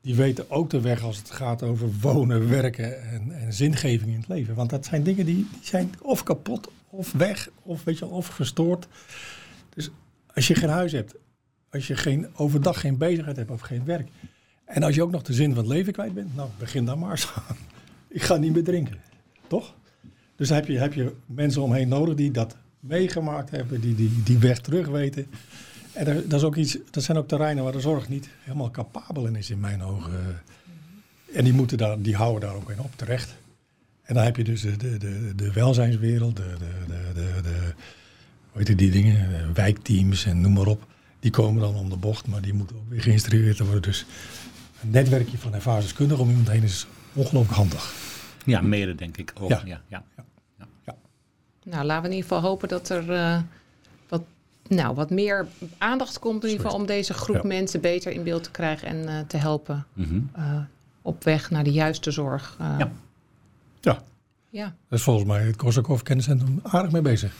die 0.00 0.14
weten 0.14 0.50
ook 0.50 0.70
de 0.70 0.80
weg 0.80 1.02
als 1.02 1.16
het 1.16 1.30
gaat 1.30 1.62
over 1.62 1.90
wonen, 2.00 2.48
werken 2.48 3.10
en, 3.10 3.40
en 3.40 3.52
zingeving 3.52 4.10
in 4.10 4.18
het 4.18 4.28
leven. 4.28 4.54
Want 4.54 4.70
dat 4.70 4.86
zijn 4.86 5.02
dingen 5.02 5.26
die, 5.26 5.46
die 5.52 5.60
zijn 5.62 5.90
of 6.02 6.22
kapot, 6.22 6.70
of 6.90 7.12
weg, 7.12 7.48
of, 7.62 7.84
weet 7.84 7.98
je, 7.98 8.06
of 8.06 8.26
verstoord. 8.26 8.88
Dus 9.74 9.90
als 10.34 10.46
je 10.46 10.54
geen 10.54 10.68
huis 10.68 10.92
hebt, 10.92 11.14
als 11.70 11.86
je 11.86 11.96
geen, 11.96 12.26
overdag 12.36 12.80
geen 12.80 12.96
bezigheid 12.96 13.36
hebt 13.36 13.50
of 13.50 13.60
geen 13.60 13.84
werk. 13.84 14.08
En 14.64 14.82
als 14.82 14.94
je 14.94 15.02
ook 15.02 15.10
nog 15.10 15.22
de 15.22 15.32
zin 15.32 15.54
van 15.54 15.64
het 15.64 15.72
leven 15.72 15.92
kwijt 15.92 16.14
bent, 16.14 16.36
nou, 16.36 16.48
begin 16.58 16.84
dan 16.84 16.98
maar 16.98 17.10
eens 17.10 17.32
aan. 17.48 17.56
Ik 18.08 18.22
ga 18.22 18.36
niet 18.36 18.52
meer 18.52 18.64
drinken, 18.64 19.00
toch? 19.46 19.74
Dus 20.36 20.48
heb 20.48 20.66
je, 20.66 20.78
heb 20.78 20.92
je 20.92 21.12
mensen 21.26 21.62
omheen 21.62 21.88
nodig 21.88 22.14
die 22.14 22.30
dat 22.30 22.56
meegemaakt 22.80 23.50
hebben, 23.50 23.80
die 23.80 23.94
die, 23.94 24.22
die 24.22 24.38
weg 24.38 24.60
terug 24.60 24.88
weten. 24.88 25.26
En 25.98 26.24
dat, 26.28 26.40
is 26.40 26.46
ook 26.46 26.56
iets, 26.56 26.78
dat 26.90 27.02
zijn 27.02 27.18
ook 27.18 27.28
terreinen 27.28 27.64
waar 27.64 27.72
de 27.72 27.80
zorg 27.80 28.08
niet 28.08 28.28
helemaal 28.42 28.70
capabel 28.70 29.26
in 29.26 29.36
is 29.36 29.50
in 29.50 29.60
mijn 29.60 29.82
ogen. 29.82 30.42
En 31.32 31.44
die, 31.44 31.52
moeten 31.52 31.78
daar, 31.78 32.02
die 32.02 32.16
houden 32.16 32.48
daar 32.48 32.56
ook 32.56 32.70
in 32.70 32.80
op, 32.80 32.90
terecht. 32.96 33.36
En 34.02 34.14
dan 34.14 34.24
heb 34.24 34.36
je 34.36 34.44
dus 34.44 34.60
de, 34.60 34.76
de, 34.76 34.96
de, 34.96 35.32
de 35.36 35.52
welzijnswereld, 35.52 36.36
de, 36.36 36.54
de, 36.58 36.68
de, 36.86 37.12
de, 37.14 37.42
de, 37.42 37.74
hoe 38.50 38.62
heet 38.62 38.78
die 38.78 38.90
dingen, 38.90 39.54
wijkteams 39.54 40.24
en 40.24 40.40
noem 40.40 40.52
maar 40.52 40.66
op. 40.66 40.86
Die 41.20 41.30
komen 41.30 41.62
dan 41.62 41.74
om 41.74 41.90
de 41.90 41.96
bocht, 41.96 42.26
maar 42.26 42.42
die 42.42 42.54
moeten 42.54 42.76
ook 42.76 42.88
weer 42.88 43.02
geïnstrueerd 43.02 43.58
worden. 43.58 43.82
Dus 43.82 44.06
een 44.82 44.90
netwerkje 44.90 45.38
van 45.38 45.54
ervaringskundigen 45.54 46.22
om 46.22 46.30
iemand 46.30 46.50
heen 46.50 46.62
is 46.62 46.86
ongelooflijk 47.12 47.56
handig. 47.56 47.94
Ja, 48.44 48.60
mede 48.60 48.94
denk 48.94 49.16
ik 49.16 49.32
ook. 49.40 49.48
Ja. 49.48 49.62
Ja, 49.64 49.82
ja. 49.88 50.04
ja. 50.16 50.24
ja. 50.84 50.94
Nou, 51.64 51.84
laten 51.84 52.02
we 52.02 52.08
in 52.08 52.14
ieder 52.14 52.30
geval 52.30 52.50
hopen 52.50 52.68
dat 52.68 52.88
er... 52.88 53.10
Uh, 53.10 53.40
nou, 54.68 54.94
wat 54.94 55.10
meer 55.10 55.46
aandacht 55.78 56.18
komt 56.18 56.42
in 56.44 56.50
ieder 56.50 56.64
geval 56.64 56.80
om 56.80 56.86
deze 56.86 57.14
groep 57.14 57.36
ja. 57.36 57.46
mensen 57.48 57.80
beter 57.80 58.12
in 58.12 58.22
beeld 58.22 58.42
te 58.42 58.50
krijgen 58.50 58.88
en 58.88 58.96
uh, 58.96 59.20
te 59.26 59.36
helpen 59.36 59.86
mm 59.92 60.04
-hmm. 60.04 60.30
uh, 60.36 60.60
op 61.02 61.24
weg 61.24 61.50
naar 61.50 61.64
de 61.64 61.72
juiste 61.72 62.10
zorg. 62.10 62.56
Uh, 62.60 62.74
ja. 62.78 62.90
ja. 63.80 64.02
Ja. 64.50 64.74
Dat 64.88 64.98
is 64.98 65.04
volgens 65.04 65.26
mij 65.26 65.42
het 65.42 65.56
Korsakoff 65.56 66.02
Kenniscentrum 66.02 66.60
aardig 66.62 66.92
mee 66.92 67.02
bezig. 67.02 67.32